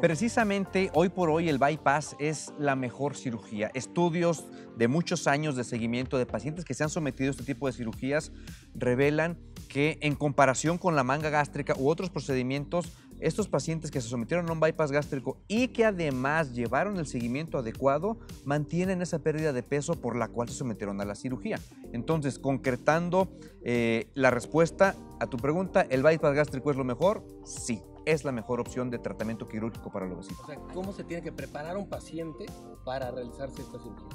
Precisamente 0.00 0.90
hoy 0.94 1.08
por 1.08 1.28
hoy 1.30 1.48
el 1.48 1.58
bypass 1.58 2.16
es 2.18 2.52
la 2.58 2.74
mejor 2.74 3.16
cirugía. 3.16 3.70
Estudios 3.74 4.44
de 4.76 4.88
muchos 4.88 5.26
años 5.26 5.56
de 5.56 5.64
seguimiento 5.64 6.18
de 6.18 6.26
pacientes 6.26 6.64
que 6.64 6.74
se 6.74 6.82
han 6.84 6.90
sometido 6.90 7.28
a 7.28 7.32
este 7.32 7.44
tipo 7.44 7.66
de 7.66 7.72
cirugías 7.72 8.32
revelan 8.74 9.38
que 9.68 9.98
en 10.02 10.14
comparación 10.16 10.78
con 10.78 10.96
la 10.96 11.04
manga 11.04 11.30
gástrica 11.30 11.74
u 11.78 11.88
otros 11.88 12.10
procedimientos, 12.10 12.92
estos 13.20 13.48
pacientes 13.48 13.90
que 13.90 14.00
se 14.00 14.08
sometieron 14.08 14.48
a 14.48 14.52
un 14.52 14.60
bypass 14.60 14.92
gástrico 14.92 15.38
y 15.48 15.68
que 15.68 15.84
además 15.84 16.52
llevaron 16.52 16.98
el 16.98 17.06
seguimiento 17.06 17.58
adecuado, 17.58 18.18
mantienen 18.44 19.02
esa 19.02 19.18
pérdida 19.18 19.52
de 19.52 19.62
peso 19.62 19.94
por 20.00 20.16
la 20.16 20.28
cual 20.28 20.48
se 20.48 20.54
sometieron 20.54 21.00
a 21.00 21.04
la 21.04 21.14
cirugía. 21.14 21.58
Entonces, 21.92 22.38
concretando 22.38 23.28
eh, 23.62 24.08
la 24.14 24.30
respuesta 24.30 24.94
a 25.18 25.26
tu 25.26 25.36
pregunta, 25.36 25.82
¿el 25.82 26.02
bypass 26.02 26.34
gástrico 26.34 26.70
es 26.70 26.76
lo 26.76 26.84
mejor? 26.84 27.22
Sí, 27.44 27.82
es 28.06 28.24
la 28.24 28.32
mejor 28.32 28.60
opción 28.60 28.90
de 28.90 28.98
tratamiento 28.98 29.48
quirúrgico 29.48 29.90
para 29.90 30.06
la 30.06 30.14
obesidad. 30.14 30.40
O 30.42 30.46
sea, 30.46 30.56
¿cómo 30.72 30.92
se 30.92 31.04
tiene 31.04 31.22
que 31.22 31.32
preparar 31.32 31.76
un 31.76 31.88
paciente 31.88 32.46
para 32.84 33.10
realizarse 33.10 33.62
esta 33.62 33.78
cirugía? 33.78 34.08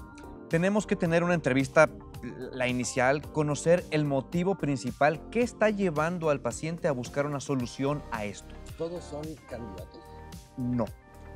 Tenemos 0.50 0.86
que 0.86 0.96
tener 0.96 1.24
una 1.24 1.34
entrevista, 1.34 1.90
la 2.52 2.68
inicial, 2.68 3.22
conocer 3.32 3.84
el 3.92 4.06
motivo 4.06 4.56
principal, 4.56 5.30
qué 5.30 5.42
está 5.42 5.70
llevando 5.70 6.30
al 6.30 6.40
paciente 6.40 6.88
a 6.88 6.92
buscar 6.92 7.26
una 7.26 7.40
solución 7.40 8.04
a 8.12 8.26
esto. 8.26 8.55
¿Todos 8.78 9.04
son 9.04 9.24
candidatos? 9.50 10.02
No, 10.58 10.86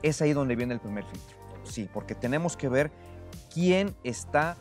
es 0.02 0.22
ahí 0.22 0.34
donde 0.34 0.56
viene 0.56 0.74
el 0.74 0.80
primer 0.80 1.06
filtro. 1.06 1.38
Sí, 1.64 1.90
porque 1.94 2.16
tenemos 2.16 2.58
que 2.58 2.68
ver 2.68 2.92
quién 3.54 3.96
está 4.04 4.58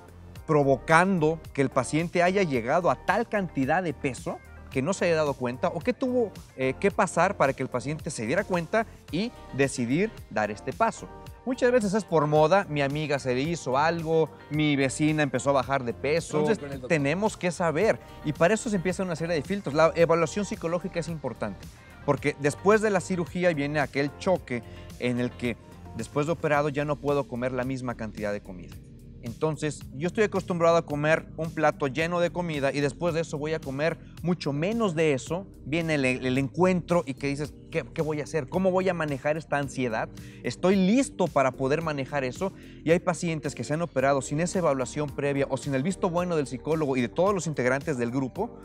provocando 0.47 1.41
que 1.53 1.63
el 1.63 1.71
paciente 1.71 2.23
haya 2.23 2.43
llegado 2.43 2.91
a 2.91 2.95
tal 3.05 3.29
cantidad 3.29 3.83
de 3.83 3.95
peso 3.95 4.39
que 4.71 4.83
no 4.83 4.93
se 4.93 5.07
haya 5.07 5.17
dado 5.17 5.35
cuenta 5.35 5.69
o 5.69 5.81
qué 5.81 5.93
tuvo 5.93 6.31
eh, 6.57 6.75
que 6.79 6.91
pasar 6.91 7.37
para 7.37 7.53
que 7.53 7.63
el 7.63 7.69
paciente 7.69 8.11
se 8.11 8.27
diera 8.27 8.45
cuenta 8.45 8.87
y 9.11 9.33
decidir 9.55 10.11
dar 10.31 10.51
este 10.51 10.73
paso. 10.73 11.09
Muchas 11.47 11.73
veces 11.73 11.95
es 11.95 12.05
por 12.05 12.27
moda, 12.27 12.67
mi 12.69 12.83
amiga 12.83 13.19
se 13.19 13.35
le 13.35 13.41
hizo 13.41 13.79
algo, 13.79 14.29
mi 14.51 14.77
vecina 14.77 15.23
empezó 15.23 15.51
a 15.51 15.55
bajar 15.55 15.83
de 15.85 15.95
peso. 15.95 16.41
Entonces 16.41 16.87
tenemos 16.87 17.39
que 17.39 17.51
saber 17.51 17.99
y 18.25 18.35
para 18.35 18.55
eso 18.55 18.69
se 18.69 18.77
empieza 18.77 19.03
una 19.03 19.17
serie 19.17 19.35
de 19.35 19.43
filtros. 19.43 19.75
La 19.75 19.93
evaluación 19.95 20.45
psicológica 20.45 21.01
es 21.01 21.09
importante 21.09 21.67
porque 22.09 22.35
después 22.41 22.81
de 22.81 22.88
la 22.88 23.03
cirugía 23.03 23.53
viene 23.53 23.81
aquel 23.81 24.11
choque 24.17 24.62
en 24.99 25.21
el 25.21 25.31
que 25.31 25.59
después 25.95 26.25
de 26.25 26.33
operado 26.33 26.71
ya 26.71 26.87
no 26.87 26.97
puedo 26.97 27.29
comer 27.29 27.53
la 27.53 27.65
misma 27.65 27.99
cantidad 27.99 28.33
de 28.33 28.41
comida. 28.41 28.75
Entonces, 29.21 29.83
yo 29.95 30.07
estoy 30.07 30.25
acostumbrado 30.25 30.79
a 30.79 30.87
comer 30.87 31.27
un 31.37 31.50
plato 31.50 31.87
lleno 31.87 32.19
de 32.21 32.31
comida 32.31 32.73
y 32.73 32.81
después 32.81 33.12
de 33.12 33.21
eso 33.21 33.37
voy 33.37 33.53
a 33.53 33.61
comer 33.61 33.99
mucho 34.23 34.55
menos 34.55 34.95
de 34.95 35.12
eso. 35.12 35.47
Viene 35.67 35.97
el, 35.97 36.38
encuentro 36.38 37.03
y 37.05 37.12
que 37.12 37.27
dices, 37.27 37.53
¿qué, 37.71 37.83
voy 38.00 38.21
a 38.21 38.25
hacer? 38.25 38.49
¿Cómo 38.49 38.71
voy 38.71 38.88
a 38.88 38.95
manejar 38.95 39.37
esta 39.37 39.59
ansiedad? 39.59 40.09
¿Estoy 40.45 40.77
listo 40.77 41.27
para 41.27 41.53
poder 41.53 41.83
manejar 41.83 42.25
eso? 42.25 42.55
Y 42.85 42.91
hay 42.91 43.00
pacientes 43.00 43.55
que 43.55 43.65
se 43.65 43.75
han 43.75 43.83
operado 43.83 44.23
sin 44.23 44.41
esa 44.41 44.61
evaluación 44.61 45.11
previa 45.11 45.47
o 45.50 45.59
sin 45.59 45.75
el 45.75 45.83
visto 45.83 46.09
bueno 46.09 46.37
del 46.37 46.47
psicólogo 46.47 46.97
y 46.97 47.03
de 47.03 47.11
todos 47.11 47.35
los 47.35 47.47
integrantes 47.47 47.99
del 47.99 48.11
grupo. 48.11 48.59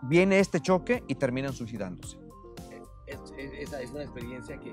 Viene 0.00 0.38
este 0.38 0.60
choque 0.60 1.02
y 1.08 1.16
terminan 1.16 1.52
suicidándose. 1.52 2.27
Esa 3.08 3.80
es 3.80 3.90
una 3.90 4.02
experiencia 4.02 4.58
que, 4.58 4.72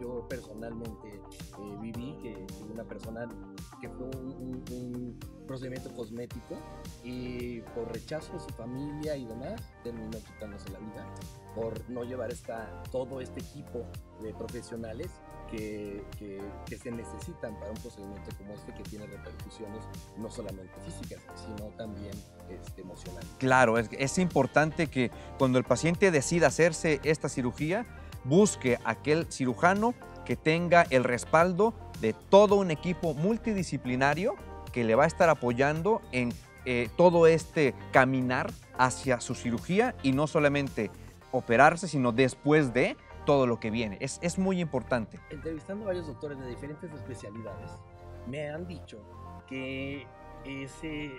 yo 0.00 0.26
personalmente 0.28 1.08
eh, 1.08 1.76
viví, 1.80 2.18
que 2.20 2.46
una 2.72 2.84
persona 2.84 3.28
que 3.80 3.88
fue 3.88 4.06
un, 4.06 5.18
procedimiento 5.46 5.94
cosmético 5.94 6.56
y 7.04 7.60
por 7.74 7.92
rechazo 7.92 8.32
de 8.32 8.40
su 8.40 8.48
familia 8.54 9.14
y 9.14 9.26
demás 9.26 9.60
terminó 9.82 10.18
quitándose 10.18 10.70
la 10.70 10.78
vida 10.78 11.06
por 11.54 11.90
no 11.90 12.02
llevar 12.02 12.32
esta, 12.32 12.82
todo 12.90 13.20
este 13.20 13.40
equipo 13.40 13.84
de 14.22 14.32
profesionales 14.32 15.10
que, 15.56 16.40
que, 16.66 16.78
se 16.78 16.90
necesitan 16.90 17.54
para 17.58 17.70
un 17.70 17.76
procedimiento 17.76 18.30
como 18.36 18.54
este 18.54 18.74
que 18.74 18.82
tiene 18.82 19.06
repercusiones 19.06 19.84
no 20.18 20.30
solamente 20.30 20.72
físicas, 20.84 21.22
sino 21.36 21.68
también 21.76 22.12
este, 22.48 22.82
emocionales. 22.82 23.28
Claro, 23.38 23.78
es, 23.78 23.88
es 23.92 24.18
importante 24.18 24.88
que 24.88 25.10
cuando 25.38 25.58
el 25.58 25.64
paciente 25.64 26.10
decida 26.10 26.48
hacerse 26.48 27.00
esta 27.04 27.28
cirugía, 27.28 27.86
busque 28.24 28.78
aquel 28.84 29.26
cirujano 29.30 29.94
que 30.24 30.36
tenga 30.36 30.82
el 30.90 31.04
respaldo 31.04 31.74
de 32.00 32.12
todo 32.12 32.56
un 32.56 32.70
equipo 32.70 33.14
multidisciplinario 33.14 34.34
que 34.72 34.84
le 34.84 34.94
va 34.94 35.04
a 35.04 35.06
estar 35.06 35.28
apoyando 35.28 36.02
en 36.12 36.32
eh, 36.64 36.88
todo 36.96 37.26
este 37.26 37.74
caminar 37.92 38.50
hacia 38.76 39.20
su 39.20 39.34
cirugía 39.34 39.94
y 40.02 40.12
no 40.12 40.26
solamente 40.26 40.90
operarse, 41.30 41.88
sino 41.88 42.12
después 42.12 42.72
de 42.72 42.96
todo 43.24 43.46
lo 43.46 43.60
que 43.60 43.70
viene. 43.70 43.98
Es, 44.00 44.18
es 44.22 44.38
muy 44.38 44.60
importante. 44.60 45.18
Entrevistando 45.30 45.84
a 45.84 45.86
varios 45.88 46.06
doctores 46.06 46.38
de 46.38 46.48
diferentes 46.48 46.92
especialidades, 46.92 47.70
me 48.26 48.50
han 48.50 48.66
dicho 48.66 49.02
que 49.46 50.06
ese, 50.44 51.12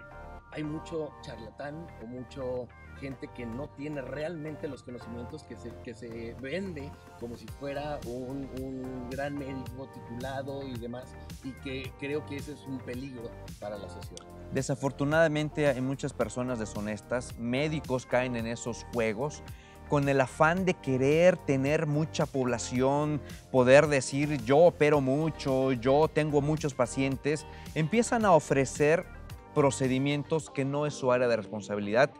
hay 0.51 0.63
mucho 0.63 1.11
charlatán 1.21 1.87
o 2.03 2.07
mucho 2.07 2.67
gente 2.99 3.27
que 3.35 3.45
no 3.45 3.67
tiene 3.69 4.01
realmente 4.01 4.67
los 4.67 4.83
conocimientos, 4.83 5.43
que 5.43 5.55
se, 5.55 5.73
que 5.83 5.93
se 5.93 6.33
vende 6.35 6.91
como 7.19 7.35
si 7.35 7.45
fuera 7.45 7.99
un, 8.07 8.49
un, 8.61 9.09
gran 9.09 9.37
médico 9.37 9.89
titulado 9.93 10.63
y 10.63 10.77
demás, 10.77 11.13
y 11.43 11.51
que 11.61 11.91
creo 11.99 12.25
que 12.25 12.37
ese 12.37 12.53
es 12.53 12.65
un 12.65 12.79
peligro 12.79 13.29
para 13.59 13.77
la 13.77 13.89
sociedad. 13.89 14.25
Desafortunadamente 14.53 15.67
hay 15.67 15.81
muchas 15.81 16.13
personas 16.13 16.59
deshonestas, 16.59 17.37
médicos 17.37 18.05
caen 18.05 18.35
en 18.35 18.47
esos 18.47 18.85
juegos 18.93 19.43
con 19.89 20.09
el 20.09 20.21
afán 20.21 20.65
de 20.65 20.73
querer 20.73 21.37
tener 21.37 21.87
mucha 21.87 22.25
población, 22.25 23.21
poder 23.51 23.87
decir 23.87 24.43
yo 24.43 24.57
opero 24.57 25.01
mucho, 25.01 25.71
yo 25.73 26.07
tengo 26.07 26.41
muchos 26.41 26.73
pacientes, 26.73 27.45
empiezan 27.73 28.25
a 28.25 28.31
ofrecer 28.31 29.05
procedimientos 29.53 30.49
que 30.49 30.65
no 30.65 30.85
es 30.85 30.93
su 30.93 31.11
área 31.11 31.27
de 31.27 31.37
responsabilidad 31.37 32.11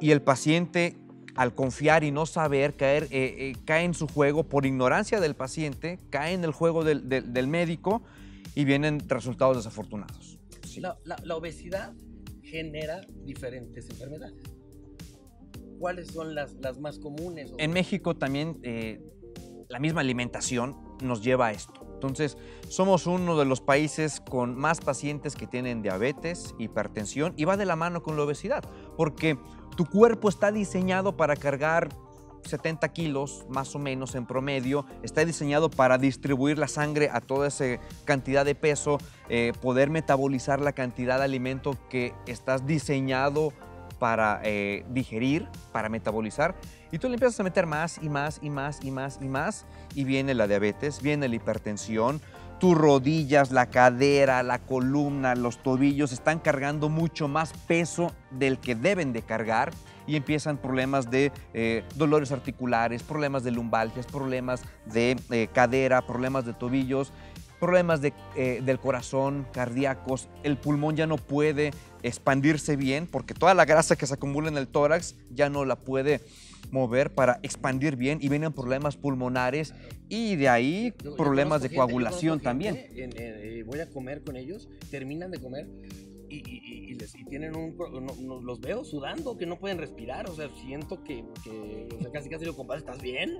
y 0.00 0.10
el 0.10 0.22
paciente 0.22 0.96
al 1.36 1.54
confiar 1.54 2.02
y 2.02 2.10
no 2.10 2.26
saber, 2.26 2.76
caer, 2.76 3.04
eh, 3.04 3.08
eh, 3.10 3.52
cae 3.64 3.84
en 3.84 3.94
su 3.94 4.08
juego 4.08 4.44
por 4.44 4.64
ignorancia 4.64 5.20
del 5.20 5.34
paciente, 5.34 5.98
cae 6.10 6.32
en 6.32 6.44
el 6.44 6.52
juego 6.52 6.82
del, 6.82 7.48
médico 7.48 8.02
y 8.54 8.64
vienen 8.64 9.06
resultados 9.08 9.56
desafortunados. 9.56 10.38
La, 10.78 11.34
obesidad 11.34 11.94
genera 12.42 13.00
diferentes 13.24 13.88
enfermedades. 13.90 14.55
¿Cuáles 15.78 16.08
son 16.08 16.34
las, 16.34 16.54
más 16.80 16.98
comunes? 16.98 17.52
En 17.58 17.72
México 17.72 18.16
también 18.16 18.58
eh, 18.62 19.00
la 19.68 19.78
misma 19.78 20.00
alimentación 20.00 20.76
nos 21.02 21.22
lleva 21.22 21.48
a 21.48 21.52
esto. 21.52 21.86
Entonces, 21.94 22.36
somos 22.68 23.06
uno 23.06 23.38
de 23.38 23.46
los 23.46 23.60
países 23.60 24.20
con 24.20 24.54
más 24.54 24.80
pacientes 24.80 25.34
que 25.34 25.46
tienen 25.46 25.82
diabetes, 25.82 26.54
hipertensión 26.58 27.32
y 27.36 27.44
va 27.44 27.56
de 27.56 27.64
la 27.64 27.74
mano 27.74 28.02
con 28.02 28.16
la 28.16 28.22
obesidad, 28.22 28.62
porque 28.96 29.38
tu 29.76 29.86
cuerpo 29.86 30.28
está 30.28 30.52
diseñado 30.52 31.16
para 31.16 31.36
cargar 31.36 31.88
70 32.42 32.88
kilos 32.92 33.46
más 33.48 33.74
o 33.74 33.78
menos 33.78 34.14
en 34.14 34.26
promedio, 34.26 34.86
está 35.02 35.24
diseñado 35.24 35.70
para 35.70 35.98
distribuir 35.98 36.58
la 36.58 36.68
sangre 36.68 37.08
a 37.10 37.20
toda 37.20 37.48
esa 37.48 37.64
cantidad 38.04 38.44
de 38.44 38.54
peso, 38.54 38.98
eh, 39.28 39.52
poder 39.60 39.90
metabolizar 39.90 40.60
la 40.60 40.72
cantidad 40.72 41.18
de 41.18 41.24
alimento 41.24 41.76
que 41.88 42.14
estás 42.26 42.66
diseñado 42.66 43.52
para 43.98 44.40
eh, 44.44 44.84
digerir, 44.90 45.48
para 45.72 45.88
metabolizar, 45.88 46.54
y 46.92 46.98
tú 46.98 47.08
le 47.08 47.14
empiezas 47.14 47.40
a 47.40 47.42
meter 47.42 47.66
más 47.66 47.98
y 48.02 48.08
más 48.08 48.38
y 48.42 48.50
más 48.50 48.80
y 48.82 48.90
más 48.90 49.18
y 49.20 49.28
más, 49.28 49.66
y 49.94 50.04
viene 50.04 50.34
la 50.34 50.46
diabetes, 50.46 51.02
viene 51.02 51.28
la 51.28 51.36
hipertensión, 51.36 52.20
tus 52.58 52.76
rodillas, 52.76 53.50
la 53.50 53.66
cadera, 53.66 54.42
la 54.42 54.58
columna, 54.58 55.34
los 55.34 55.62
tobillos 55.62 56.12
están 56.12 56.38
cargando 56.38 56.88
mucho 56.88 57.28
más 57.28 57.52
peso 57.52 58.12
del 58.30 58.58
que 58.58 58.74
deben 58.74 59.12
de 59.12 59.22
cargar 59.22 59.72
y 60.06 60.16
empiezan 60.16 60.56
problemas 60.56 61.10
de 61.10 61.32
eh, 61.52 61.84
dolores 61.96 62.32
articulares, 62.32 63.02
problemas 63.02 63.42
de 63.42 63.50
lumbalgias, 63.50 64.06
problemas 64.06 64.62
de 64.86 65.16
eh, 65.30 65.48
cadera, 65.52 66.06
problemas 66.06 66.46
de 66.46 66.54
tobillos, 66.54 67.12
problemas 67.58 68.00
de, 68.00 68.12
del 68.62 68.78
corazón, 68.78 69.46
cardíacos, 69.52 70.28
el 70.42 70.56
pulmón 70.56 70.96
ya 70.96 71.06
no 71.06 71.16
puede 71.16 71.70
expandirse 72.02 72.76
bien 72.76 73.06
porque 73.06 73.34
toda 73.34 73.54
la 73.54 73.64
grasa 73.64 73.96
que 73.96 74.06
se 74.06 74.14
acumula 74.14 74.48
en 74.48 74.56
el 74.56 74.68
tórax 74.68 75.16
ya 75.30 75.48
no 75.48 75.64
la 75.64 75.76
puede 75.76 76.20
mover 76.70 77.12
para 77.12 77.38
expandir 77.42 77.96
bien 77.96 78.18
y 78.20 78.28
vienen 78.28 78.52
problemas 78.52 78.96
pulmonares 78.96 79.74
y 80.08 80.36
de 80.36 80.48
ahí 80.48 80.92
problemas 81.16 81.62
de 81.62 81.74
coagulación 81.74 82.40
también. 82.40 82.76
Eh, 82.76 83.64
voy 83.66 83.80
a 83.80 83.88
comer 83.90 84.22
con 84.22 84.36
ellos, 84.36 84.68
terminan 84.90 85.30
de 85.30 85.38
comer 85.38 85.68
y, 86.28 86.94
les, 86.94 87.12
tienen 87.28 87.56
un. 87.56 87.76
los 88.44 88.60
veo 88.60 88.84
sudando, 88.84 89.36
que 89.36 89.46
no 89.46 89.58
pueden 89.58 89.78
respirar. 89.78 90.28
O 90.28 90.34
sea, 90.34 90.48
siento 90.60 91.02
que, 91.02 91.24
casi 92.12 92.28
casi 92.28 92.44
lo 92.44 92.56
compadre, 92.56 92.80
¿estás 92.80 93.00
bien? 93.00 93.38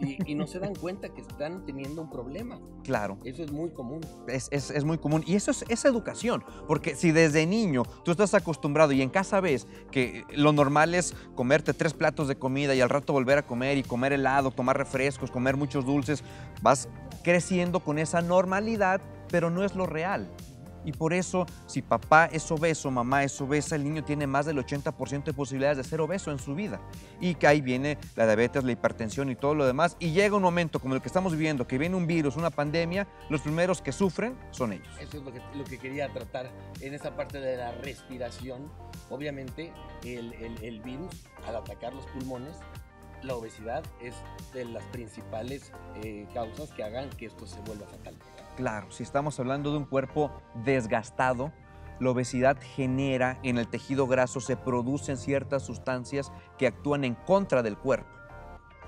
Y, 0.00 0.34
no 0.34 0.46
se 0.46 0.60
dan 0.60 0.74
cuenta 0.74 1.08
que 1.08 1.20
están 1.20 1.64
teniendo 1.64 2.02
un 2.02 2.10
problema. 2.10 2.60
Claro. 2.84 3.18
Eso 3.24 3.42
es 3.42 3.50
muy 3.50 3.70
común. 3.70 4.00
Es, 4.28 4.48
es, 4.52 4.84
muy 4.84 4.98
común. 4.98 5.24
Y 5.26 5.34
eso 5.34 5.50
es, 5.50 5.64
es, 5.68 5.84
educación. 5.84 6.44
Porque 6.68 6.94
si 6.94 7.10
desde 7.10 7.46
niño 7.46 7.82
tú 8.04 8.12
estás 8.12 8.34
acostumbrado 8.34 8.92
y 8.92 9.02
en 9.02 9.10
casa 9.10 9.40
ves 9.40 9.66
que 9.90 10.24
lo 10.30 10.52
normal 10.52 10.94
es 10.94 11.14
comerte 11.34 11.74
tres 11.74 11.94
platos 11.94 12.28
de 12.28 12.36
comida 12.36 12.74
y 12.74 12.80
al 12.80 12.90
rato 12.90 13.12
volver 13.12 13.38
a 13.38 13.46
comer 13.46 13.78
y 13.78 13.82
comer 13.82 14.12
helado, 14.12 14.52
tomar 14.52 14.78
refrescos, 14.78 15.30
comer 15.30 15.56
muchos 15.56 15.84
dulces, 15.84 16.22
vas 16.62 16.88
creciendo 17.22 17.80
con 17.80 17.98
esa 17.98 18.22
normalidad, 18.22 19.00
pero 19.30 19.50
no 19.50 19.64
es 19.64 19.74
lo 19.74 19.86
real. 19.86 20.30
Y 20.88 20.92
por 20.92 21.12
eso, 21.12 21.44
si 21.66 21.82
papá 21.82 22.30
es 22.32 22.50
obeso, 22.50 22.90
mamá 22.90 23.22
es 23.22 23.38
obesa, 23.42 23.76
el 23.76 23.84
niño 23.84 24.02
tiene 24.02 24.26
más 24.26 24.46
del 24.46 24.56
80% 24.56 25.22
de 25.22 25.34
posibilidades 25.34 25.76
de 25.76 25.84
ser 25.84 26.00
obeso 26.00 26.30
en 26.30 26.38
su 26.38 26.54
vida. 26.54 26.80
Y 27.20 27.34
que 27.34 27.46
ahí 27.46 27.60
viene 27.60 27.98
la 28.16 28.24
diabetes, 28.24 28.64
la 28.64 28.72
hipertensión 28.72 29.28
y 29.28 29.36
todo 29.36 29.54
lo 29.54 29.66
demás. 29.66 29.98
Y 30.00 30.12
llega 30.12 30.34
un 30.34 30.42
momento 30.42 30.80
como 30.80 30.94
el 30.94 31.02
que 31.02 31.08
estamos 31.08 31.32
viviendo, 31.32 31.66
que 31.66 31.76
viene 31.76 31.94
un 31.94 32.06
virus, 32.06 32.36
una 32.36 32.48
pandemia, 32.48 33.06
los 33.28 33.42
primeros 33.42 33.82
que 33.82 33.92
sufren 33.92 34.34
son 34.50 34.72
ellos. 34.72 34.88
Eso 34.98 35.18
es 35.18 35.24
lo 35.24 35.30
que, 35.30 35.42
lo 35.54 35.64
que 35.64 35.76
quería 35.76 36.10
tratar 36.10 36.50
en 36.80 36.94
esa 36.94 37.14
parte 37.14 37.38
de 37.38 37.58
la 37.58 37.72
respiración. 37.72 38.72
Obviamente, 39.10 39.74
el, 40.04 40.32
el, 40.32 40.64
el 40.64 40.80
virus, 40.80 41.14
al 41.46 41.56
atacar 41.56 41.92
los 41.92 42.06
pulmones, 42.06 42.56
la 43.22 43.34
obesidad 43.34 43.84
es 44.00 44.14
de 44.54 44.64
las 44.64 44.84
principales 44.84 45.70
eh, 46.02 46.26
causas 46.32 46.70
que 46.70 46.82
hagan 46.82 47.10
que 47.10 47.26
esto 47.26 47.46
se 47.46 47.60
vuelva 47.60 47.86
fatal. 47.86 48.14
Claro, 48.58 48.90
si 48.90 49.04
estamos 49.04 49.38
hablando 49.38 49.70
de 49.70 49.78
un 49.78 49.84
cuerpo 49.84 50.32
desgastado, 50.64 51.52
la 52.00 52.10
obesidad 52.10 52.58
genera 52.60 53.38
en 53.44 53.56
el 53.56 53.68
tejido 53.68 54.08
graso, 54.08 54.40
se 54.40 54.56
producen 54.56 55.16
ciertas 55.16 55.62
sustancias 55.62 56.32
que 56.58 56.66
actúan 56.66 57.04
en 57.04 57.14
contra 57.14 57.62
del 57.62 57.78
cuerpo. 57.78 58.10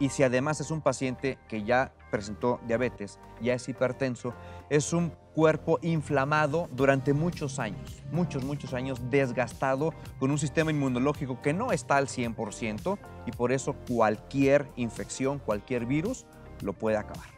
Y 0.00 0.08
si 0.08 0.24
además 0.24 0.60
es 0.60 0.72
un 0.72 0.80
paciente 0.80 1.38
que 1.48 1.62
ya 1.62 1.94
presentó 2.10 2.58
diabetes, 2.66 3.20
ya 3.40 3.54
es 3.54 3.68
hipertenso, 3.68 4.34
es 4.70 4.92
un 4.92 5.12
cuerpo 5.36 5.78
inflamado 5.82 6.68
durante 6.72 7.12
muchos 7.12 7.60
años, 7.60 8.02
muchos, 8.10 8.42
muchos 8.42 8.74
años 8.74 8.98
desgastado 9.08 9.94
con 10.18 10.32
un 10.32 10.38
sistema 10.38 10.72
inmunológico 10.72 11.40
que 11.42 11.52
no 11.52 11.70
está 11.70 11.96
al 11.96 12.08
100% 12.08 12.98
y 13.24 13.30
por 13.30 13.52
eso 13.52 13.76
cualquier 13.86 14.66
infección, 14.74 15.38
cualquier 15.38 15.86
virus 15.86 16.26
lo 16.60 16.72
puede 16.72 16.96
acabar. 16.96 17.28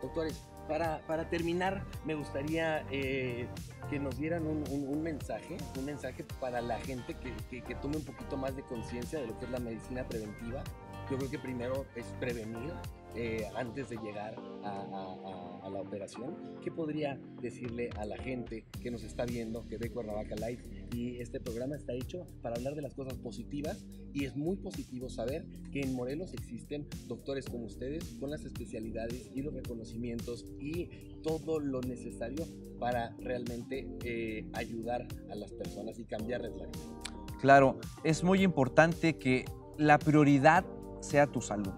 Doctores, 0.00 0.40
para, 0.68 1.28
terminar, 1.30 1.84
me 2.04 2.14
gustaría 2.14 2.84
eh, 2.90 3.48
que 3.88 3.98
nos 3.98 4.16
dieran 4.18 4.46
un, 4.46 5.02
mensaje, 5.02 5.56
un 5.78 5.84
mensaje 5.84 6.24
para 6.40 6.60
la 6.60 6.78
gente 6.80 7.14
que, 7.14 7.62
que 7.62 7.74
tome 7.76 7.96
un 7.96 8.04
poquito 8.04 8.36
más 8.36 8.56
de 8.56 8.62
conciencia 8.62 9.20
de 9.20 9.28
lo 9.28 9.38
que 9.38 9.44
es 9.46 9.50
la 9.50 9.60
medicina 9.60 10.04
preventiva. 10.04 10.62
Yo 11.10 11.16
creo 11.18 11.30
que 11.30 11.38
primero 11.38 11.86
es 11.94 12.06
prevenir, 12.18 12.72
eh, 13.18 13.46
antes 13.56 13.88
de 13.88 13.96
llegar 13.96 14.36
a, 14.62 14.68
a, 14.68 15.66
a, 15.66 15.70
la 15.70 15.80
operación. 15.80 16.36
¿Qué 16.62 16.70
podría 16.70 17.18
decirle 17.40 17.88
a 17.96 18.04
la 18.04 18.18
gente 18.18 18.66
que 18.82 18.90
nos 18.90 19.04
está 19.04 19.24
viendo, 19.24 19.66
que 19.66 19.78
ve 19.78 19.90
Cuernavaca 19.90 20.34
Live? 20.36 20.88
Y 20.92 21.16
este 21.16 21.40
programa 21.40 21.76
está 21.76 21.94
hecho 21.94 22.26
para 22.42 22.56
hablar 22.56 22.74
de 22.74 22.82
las 22.82 22.92
cosas 22.92 23.14
positivas 23.14 23.86
y 24.12 24.26
es 24.26 24.36
muy 24.36 24.56
positivo 24.56 25.08
saber 25.08 25.46
que 25.72 25.80
en 25.80 25.94
Morelos 25.94 26.34
existen 26.34 26.86
doctores 27.06 27.46
como 27.46 27.64
ustedes 27.64 28.04
con 28.20 28.30
las 28.30 28.44
especialidades 28.44 29.30
y 29.34 29.40
los 29.40 29.54
reconocimientos 29.54 30.44
y 30.60 30.90
todo 31.22 31.58
lo 31.58 31.80
necesario 31.80 32.44
para 32.78 33.16
realmente 33.18 33.88
eh, 34.04 34.46
ayudar 34.52 35.08
a 35.30 35.34
las 35.34 35.52
personas 35.52 35.98
y 35.98 36.04
cambiarles 36.04 36.54
la 36.54 36.66
vida. 36.66 37.02
Claro, 37.40 37.78
es 38.04 38.22
muy 38.22 38.42
importante 38.42 39.16
que 39.16 39.46
la 39.78 39.98
prioridad 39.98 40.66
sea 41.06 41.26
tu 41.26 41.40
salud. 41.40 41.72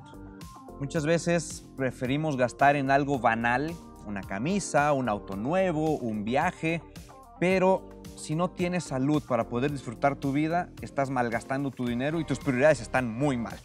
Muchas 0.80 1.04
veces 1.06 1.64
preferimos 1.76 2.36
gastar 2.36 2.76
en 2.76 2.90
algo 2.90 3.18
banal, 3.18 3.74
una 4.06 4.22
camisa, 4.22 4.92
un 4.92 5.08
auto 5.08 5.36
nuevo, 5.36 5.98
un 5.98 6.24
viaje, 6.24 6.82
pero 7.40 7.88
si 8.16 8.34
no 8.34 8.50
tienes 8.50 8.84
salud 8.84 9.22
para 9.26 9.48
poder 9.48 9.70
disfrutar 9.70 10.16
tu 10.16 10.32
vida, 10.32 10.70
estás 10.80 11.10
malgastando 11.10 11.70
tu 11.70 11.86
dinero 11.86 12.20
y 12.20 12.24
tus 12.24 12.38
prioridades 12.38 12.80
están 12.80 13.12
muy 13.12 13.36
mal. 13.36 13.58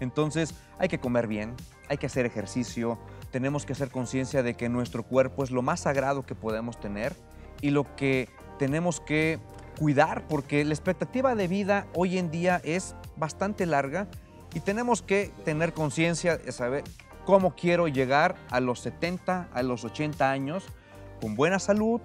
Entonces 0.00 0.54
hay 0.78 0.88
que 0.88 1.00
comer 1.00 1.26
bien, 1.26 1.54
hay 1.88 1.98
que 1.98 2.06
hacer 2.06 2.26
ejercicio, 2.26 2.98
tenemos 3.30 3.66
que 3.66 3.72
hacer 3.72 3.90
conciencia 3.90 4.42
de 4.42 4.54
que 4.54 4.68
nuestro 4.68 5.02
cuerpo 5.02 5.44
es 5.44 5.50
lo 5.50 5.62
más 5.62 5.80
sagrado 5.80 6.24
que 6.24 6.34
podemos 6.34 6.78
tener 6.78 7.14
y 7.60 7.70
lo 7.70 7.96
que 7.96 8.28
tenemos 8.58 9.00
que 9.00 9.40
cuidar 9.78 10.26
porque 10.28 10.64
la 10.64 10.74
expectativa 10.74 11.34
de 11.34 11.48
vida 11.48 11.86
hoy 11.94 12.18
en 12.18 12.30
día 12.30 12.60
es 12.64 12.94
bastante 13.16 13.66
larga 13.66 14.08
y 14.54 14.60
tenemos 14.60 15.02
que 15.02 15.32
tener 15.44 15.72
conciencia 15.72 16.36
de 16.36 16.52
saber 16.52 16.84
cómo 17.24 17.54
quiero 17.54 17.88
llegar 17.88 18.36
a 18.50 18.60
los 18.60 18.80
70, 18.80 19.50
a 19.52 19.62
los 19.62 19.84
80 19.84 20.30
años, 20.30 20.64
con 21.20 21.34
buena 21.34 21.58
salud, 21.58 22.00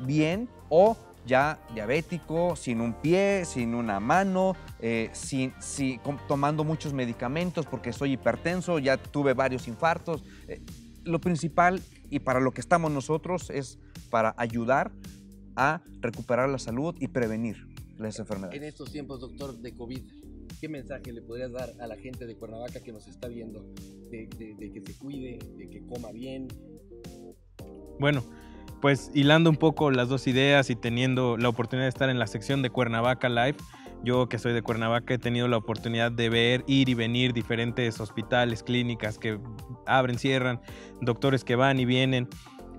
bien 0.00 0.48
o 0.68 0.96
ya 1.26 1.58
diabético, 1.72 2.56
sin 2.56 2.80
un 2.80 2.92
pie, 2.94 3.44
sin 3.44 3.74
una 3.74 4.00
mano, 4.00 4.56
eh, 4.80 5.10
sin, 5.12 5.54
sin, 5.60 6.00
tomando 6.28 6.64
muchos 6.64 6.92
medicamentos 6.92 7.66
porque 7.66 7.92
soy 7.92 8.12
hipertenso, 8.12 8.78
ya 8.78 8.96
tuve 8.96 9.32
varios 9.32 9.68
infartos. 9.68 10.24
Eh, 10.48 10.60
lo 11.04 11.20
principal 11.20 11.80
y 12.10 12.18
para 12.18 12.40
lo 12.40 12.52
que 12.52 12.60
estamos 12.60 12.90
nosotros 12.90 13.50
es 13.50 13.78
para 14.10 14.34
ayudar 14.36 14.92
a 15.56 15.82
recuperar 16.00 16.48
la 16.48 16.58
salud 16.58 16.94
y 16.98 17.08
prevenir 17.08 17.68
las 17.98 18.18
enfermedades. 18.18 18.56
En 18.56 18.64
estos 18.64 18.90
tiempos, 18.90 19.20
doctor, 19.20 19.56
de 19.58 19.74
COVID, 19.74 20.02
¿qué 20.64 20.68
mensaje 20.70 21.12
le 21.12 21.20
podrías 21.20 21.52
dar 21.52 21.74
a 21.78 21.86
la 21.86 21.94
gente 21.94 22.26
de 22.26 22.36
Cuernavaca 22.36 22.80
que 22.82 22.90
nos 22.90 23.06
está 23.06 23.28
viendo? 23.28 23.66
De, 24.10 24.30
de, 24.38 24.54
de, 24.54 24.72
que 24.72 24.80
se 24.80 24.98
cuide, 24.98 25.38
de 25.58 25.68
que 25.68 25.84
coma 25.84 26.10
bien. 26.10 26.48
Bueno, 28.00 28.24
pues 28.80 29.10
hilando 29.12 29.50
un 29.50 29.56
poco 29.56 29.90
las 29.90 30.08
dos 30.08 30.26
ideas 30.26 30.70
y 30.70 30.74
teniendo 30.74 31.36
la 31.36 31.50
oportunidad 31.50 31.84
de 31.84 31.90
estar 31.90 32.08
en 32.08 32.18
la 32.18 32.26
sección 32.26 32.62
de 32.62 32.70
Cuernavaca 32.70 33.28
Live, 33.28 33.58
yo 34.04 34.26
que 34.30 34.38
soy 34.38 34.54
de 34.54 34.62
Cuernavaca 34.62 35.12
he 35.12 35.18
tenido 35.18 35.48
la 35.48 35.58
oportunidad 35.58 36.10
de 36.10 36.30
ver, 36.30 36.64
ir 36.66 36.88
y 36.88 36.94
venir 36.94 37.34
diferentes 37.34 38.00
hospitales, 38.00 38.62
clínicas 38.62 39.18
que 39.18 39.38
abren, 39.84 40.18
cierran, 40.18 40.62
doctores 41.02 41.44
que 41.44 41.56
van 41.56 41.78
y 41.78 41.84
vienen 41.84 42.26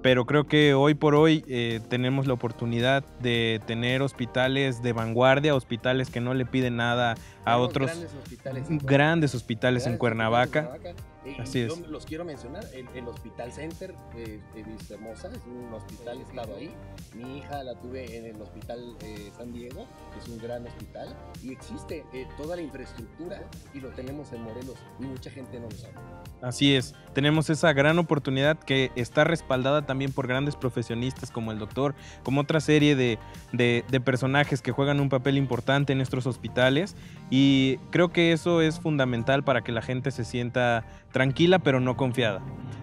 pero 0.05 0.27
creo 0.27 0.43
que 0.43 0.75
hoy 0.75 0.93
por 0.93 1.15
hoy 1.15 1.43
eh, 1.47 1.79
tenemos 1.89 2.27
la 2.27 2.35
oportunidad 2.35 3.03
de 3.21 3.59
tener 3.65 4.03
hospitales 4.03 4.83
de 4.83 4.93
vanguardia, 4.93 5.55
hospitales 5.55 6.11
que 6.11 6.21
no 6.21 6.35
le 6.35 6.45
piden 6.45 6.75
nada 6.75 7.13
a 7.13 7.15
Tenemos 7.53 7.69
otros 7.69 7.87
Grandes 7.87 8.13
hospitales, 8.13 8.67
grandes 8.69 9.33
hospitales 9.33 9.81
Grandes 9.81 9.87
en 9.87 9.97
Cuernavaca. 9.97 10.59
hospitales 10.59 10.75
en 10.75 10.81
Cuernavaca. 10.83 11.14
Eh, 11.25 11.37
Así 11.39 11.65
yo 11.65 11.73
es. 11.73 11.79
los 11.87 12.05
quiero 12.05 12.23
mencionar, 12.23 12.63
el, 12.73 12.87
el 12.93 13.07
Hospital 13.07 13.51
Center 13.51 13.95
eh, 14.15 14.39
de 14.53 14.63
Vista 14.63 14.93
Hermosa, 14.93 15.29
es 15.29 15.41
un 15.45 15.73
hospital 15.73 16.21
estado 16.21 16.55
ahí. 16.55 16.71
Mi 17.15 17.39
hija 17.39 17.63
la 17.63 17.73
tuve 17.79 18.17
en 18.17 18.25
el 18.25 18.41
Hospital 18.41 18.95
eh, 19.01 19.31
San 19.35 19.51
Diego, 19.51 19.87
que 20.13 20.19
es 20.19 20.27
un 20.27 20.37
gran 20.37 20.65
hospital, 20.67 21.15
y 21.43 21.51
existe 21.51 22.05
eh, 22.13 22.27
toda 22.37 22.55
la 22.55 22.61
infraestructura 22.61 23.41
y 23.73 23.79
lo 23.79 23.89
tenemos 23.89 24.31
en 24.33 24.43
Morelos 24.43 24.77
y 24.99 25.03
mucha 25.03 25.31
gente 25.31 25.59
no 25.59 25.65
lo 25.69 25.75
sabe. 25.75 25.93
Así 26.41 26.75
es, 26.75 26.93
tenemos 27.13 27.49
esa 27.49 27.73
gran 27.73 27.97
oportunidad 27.97 28.59
que 28.59 28.91
está 28.95 29.23
respaldada 29.23 29.85
también 29.85 30.11
por 30.11 30.27
grandes 30.27 30.55
profesionistas 30.55 31.31
como 31.31 31.51
el 31.51 31.57
doctor, 31.57 31.95
como 32.23 32.41
otra 32.41 32.59
serie 32.59 32.95
de, 32.95 33.17
de, 33.51 33.83
de, 33.89 33.99
personajes 34.01 34.61
que 34.61 34.71
juegan 34.71 34.99
un 34.99 35.09
papel 35.09 35.37
importante 35.37 35.93
en 35.93 35.97
nuestros 35.97 36.27
hospitales 36.27 36.95
y 37.31 37.77
creo 37.89 38.11
que 38.11 38.31
eso 38.31 38.61
es 38.61 38.79
fundamental 38.79 39.43
para 39.43 39.63
que 39.63 39.71
la 39.71 39.81
gente 39.81 40.11
se 40.11 40.23
sienta 40.23 40.85
tranquila 41.15 41.59
pero 41.59 41.79
no 41.79 41.95
confiada. 41.95 42.41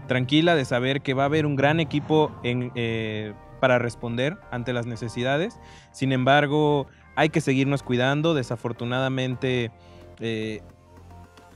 Tranquila 0.09 0.55
de 0.55 0.65
saber 0.65 1.03
que 1.03 1.13
va 1.13 1.25
a 1.25 1.27
haber 1.27 1.45
un 1.45 1.55
gran 1.55 1.81
equipo 1.81 2.33
eh, 2.43 3.35
para 3.61 3.79
responder 3.79 4.39
ante 4.51 4.73
las 4.73 4.87
necesidades. 4.87 5.61
Sin 5.91 6.13
embargo, 6.13 6.87
hay 7.15 7.29
que 7.29 7.43
seguirnos 7.43 7.83
cuidando. 7.83 8.33
Desafortunadamente, 8.33 9.71
eh, 10.19 10.63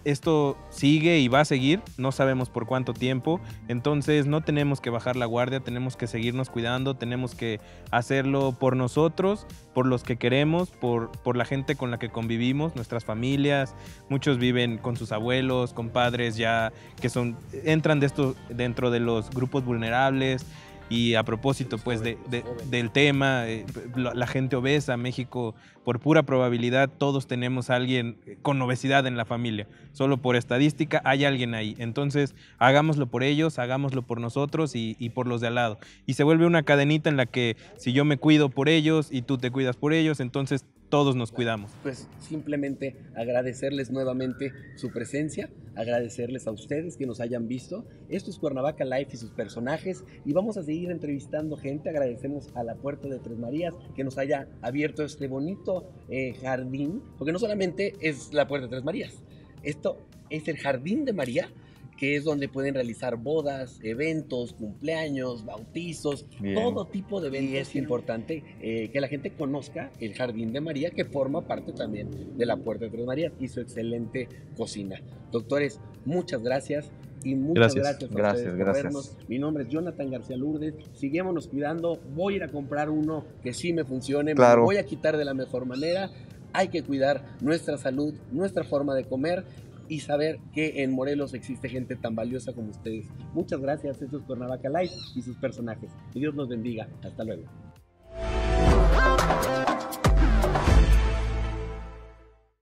esto 0.07 0.57
sigue 0.71 1.19
y 1.19 1.27
va 1.27 1.41
a 1.41 1.45
seguir, 1.45 1.83
no 1.99 2.13
sabemos 2.13 2.49
por 2.49 2.65
cuánto 2.67 2.95
tiempo, 2.95 3.41
entonces 3.67 4.27
no 4.27 4.41
tenemos 4.41 4.81
que 4.81 4.89
bajar 4.89 5.17
la 5.17 5.27
guardia, 5.27 5.59
tenemos 5.59 5.97
que 5.97 6.07
seguirnos 6.07 6.49
cuidando, 6.49 6.95
tenemos 6.95 7.35
que 7.35 7.59
hacerlo 7.91 8.55
por 8.57 8.77
nosotros, 8.77 9.49
por 9.75 9.85
los 9.85 10.05
que 10.05 10.17
queremos, 10.17 10.71
por, 10.71 11.11
por 11.11 11.37
la 11.37 11.45
gente 11.45 11.75
con 11.75 11.91
la 11.91 11.99
que 11.99 12.09
convivimos, 12.09 12.77
nuestras 12.77 13.05
familias, 13.05 13.75
muchos 14.09 14.39
viven 14.39 14.79
con 14.79 14.97
sus 14.97 15.11
abuelos, 15.11 15.73
con 15.73 15.89
padres 15.89 16.37
ya 16.37 16.73
que 17.01 17.09
son, 17.09 17.37
entran 17.65 17.99
de 17.99 18.07
esto 18.07 18.37
dentro 18.49 18.93
de 18.93 19.01
los 19.01 19.29
grupos 19.31 19.65
vulnerables, 19.65 20.47
y 20.89 21.15
a 21.15 21.25
propósito, 21.25 21.79
pues, 21.79 22.01
de, 22.01 22.17
de, 22.29 22.45
del 22.71 22.91
tema, 22.91 23.49
eh, 23.49 23.67
la, 23.97 24.27
gente 24.27 24.57
obesa, 24.57 24.97
México, 24.97 25.55
por 25.85 25.99
pura 25.99 26.23
probabilidad, 26.23 26.89
todos 26.89 27.27
tenemos 27.27 27.71
a 27.71 27.77
alguien 27.77 28.19
con 28.43 28.61
obesidad 28.63 29.07
en 29.07 29.17
la 29.17 29.25
familia. 29.25 29.67
Solo 29.93 30.19
por 30.19 30.37
estadística 30.37 31.03
hay 31.05 31.25
alguien 31.25 31.55
ahí. 31.55 31.75
Entonces, 31.79 32.35
hagámoslo 32.59 33.07
por 33.07 33.23
ellos, 33.23 33.59
hagámoslo 33.59 34.03
por 34.03 34.21
nosotros 34.21 34.77
y, 34.77 34.97
y 34.99 35.11
por 35.11 35.27
los 35.27 35.41
de 35.41 35.49
al 35.49 35.57
lado. 35.57 35.79
Y 36.07 36.15
se 36.15 36.25
vuelve 36.25 36.47
una 36.47 36.63
cadenita 36.63 37.11
en 37.11 37.17
la 37.17 37.27
que 37.27 37.57
si 37.77 37.93
yo 37.93 38.05
me 38.05 38.17
cuido 38.17 38.49
por 38.49 38.69
ellos 38.69 39.09
y 39.11 39.23
tú 39.23 39.39
te 39.39 39.51
cuidas 39.51 39.77
por 39.77 39.93
ellos, 39.93 40.21
entonces 40.21 40.65
todos 40.89 41.17
nos 41.17 41.33
cuidamos. 41.33 41.73
Pues 41.83 42.09
simplemente 42.21 42.97
agradecerles 43.15 43.91
nuevamente 43.91 44.53
su 44.77 44.91
presencia, 44.91 45.51
agradecerles 45.75 46.47
a 46.47 46.53
ustedes 46.53 46.97
que 46.97 47.07
nos 47.07 47.21
hayan 47.21 47.49
visto. 47.49 47.85
Esto 48.09 48.31
es 48.31 48.39
Cuernavaca 48.39 48.85
Life 48.85 49.11
y 49.15 49.17
sus 49.17 49.31
personajes 49.31 50.05
y 50.25 50.33
vamos 50.33 50.57
a 50.57 50.63
seguir 50.63 50.91
entrevistando 50.91 51.57
gente. 51.57 51.89
Agradecemos 51.89 52.51
a 52.55 52.63
la 52.63 52.77
Puerta 52.77 53.09
de 53.09 53.19
Tres 53.19 53.39
Marías 53.39 53.75
que 53.95 54.05
nos 54.05 54.19
haya 54.19 54.49
abierto 54.63 55.05
este 55.05 55.29
bonito 55.29 55.89
eh, 56.09 56.35
jardín, 56.41 57.03
porque 57.19 57.33
no 57.33 57.39
solamente 57.39 57.95
es 58.01 58.33
la 58.33 58.47
Puerta 58.47 58.67
de 58.67 58.71
Tres 58.71 58.85
Marías, 58.85 59.23
esto 59.63 59.99
es 60.31 60.49
el 60.49 60.59
Jardín 60.59 61.05
de 61.05 61.13
María 61.13 61.51
que 61.97 62.17
es 62.17 62.25
donde 62.25 62.49
pueden 62.49 62.75
realizar 62.75 63.17
bodas, 63.17 63.79
eventos, 63.83 64.53
cumpleaños, 64.53 65.45
bautizos, 65.45 66.27
Bien. 66.41 66.55
todo 66.55 66.87
tipo 66.87 67.21
de 67.21 67.29
eventos. 67.29 67.51
Y 67.53 67.57
es 67.57 67.75
importante 67.77 68.45
eh, 68.61 68.91
que 68.93 69.01
la 69.01 69.09
gente 69.09 69.31
conozca 69.33 69.91
el 70.01 70.15
Jardín 70.15 70.53
de 70.53 70.61
María, 70.61 70.91
que 70.91 71.05
forma 71.05 71.47
parte 71.47 71.73
también 71.73 72.11
de 72.37 72.47
la 72.47 72.57
Puerta 72.59 72.85
de 72.85 72.91
Tres 72.91 73.07
Marías 73.07 73.33
y 73.41 73.49
su 73.49 73.61
excelente 73.61 74.29
cocina. 74.57 75.01
Doctores, 75.33 75.81
muchas 76.05 76.43
gracias. 76.43 76.91
Y 77.25 77.35
muchas 77.35 77.75
Gracias. 77.75 77.83
gracias, 77.83 78.11
a 78.11 78.15
Gracias, 78.15 78.37
ustedes 78.47 78.55
por 78.57 78.65
gracias. 78.65 78.85
vernos. 78.85 79.17
Mi 79.29 79.39
nombre 79.41 79.65
es 79.65 79.69
Jonathan 79.71 80.11
García 80.11 80.37
Lourdes. 80.37 80.75
Siguémonos 80.93 81.49
cuidando. 81.49 81.99
Voy 82.15 82.35
a 82.35 82.37
ir 82.37 82.43
a 82.45 82.49
comprar 82.49 82.89
uno 82.89 83.25
que 83.43 83.53
sí 83.53 83.73
me 83.73 83.85
funcione. 83.85 84.33
Me 84.33 84.37
Claro. 84.37 84.61
lo 84.61 84.65
voy 84.67 84.77
a 84.77 84.85
quitar 84.85 85.17
de 85.17 85.25
la 85.25 85.35
mejor 85.35 85.67
manera. 85.67 86.11
Hay 86.53 86.69
que 86.69 86.83
cuidar 86.85 87.25
nuestra 87.41 87.79
salud, 87.79 88.15
nuestra 88.31 88.63
forma 88.63 88.95
de 88.95 89.05
comer 89.05 89.45
y 89.89 90.01
saber 90.01 90.39
que 90.53 90.83
en 90.83 90.93
Morelos 90.93 91.35
existe 91.35 91.69
gente 91.69 91.97
tan 91.97 92.15
valiosa 92.15 92.53
como 92.53 92.71
ustedes. 92.71 93.07
Muchas 93.35 93.61
gracias. 93.61 94.03
Esto 94.03 94.19
es 94.19 94.25
Cuernavaca 94.25 94.69
y 95.15 95.23
sus 95.23 95.37
personajes. 95.37 95.91
Que 96.13 96.21
Dios 96.21 96.35
los 96.35 96.49
bendiga. 96.49 96.89
Hasta 97.03 97.25
luego. 97.25 97.45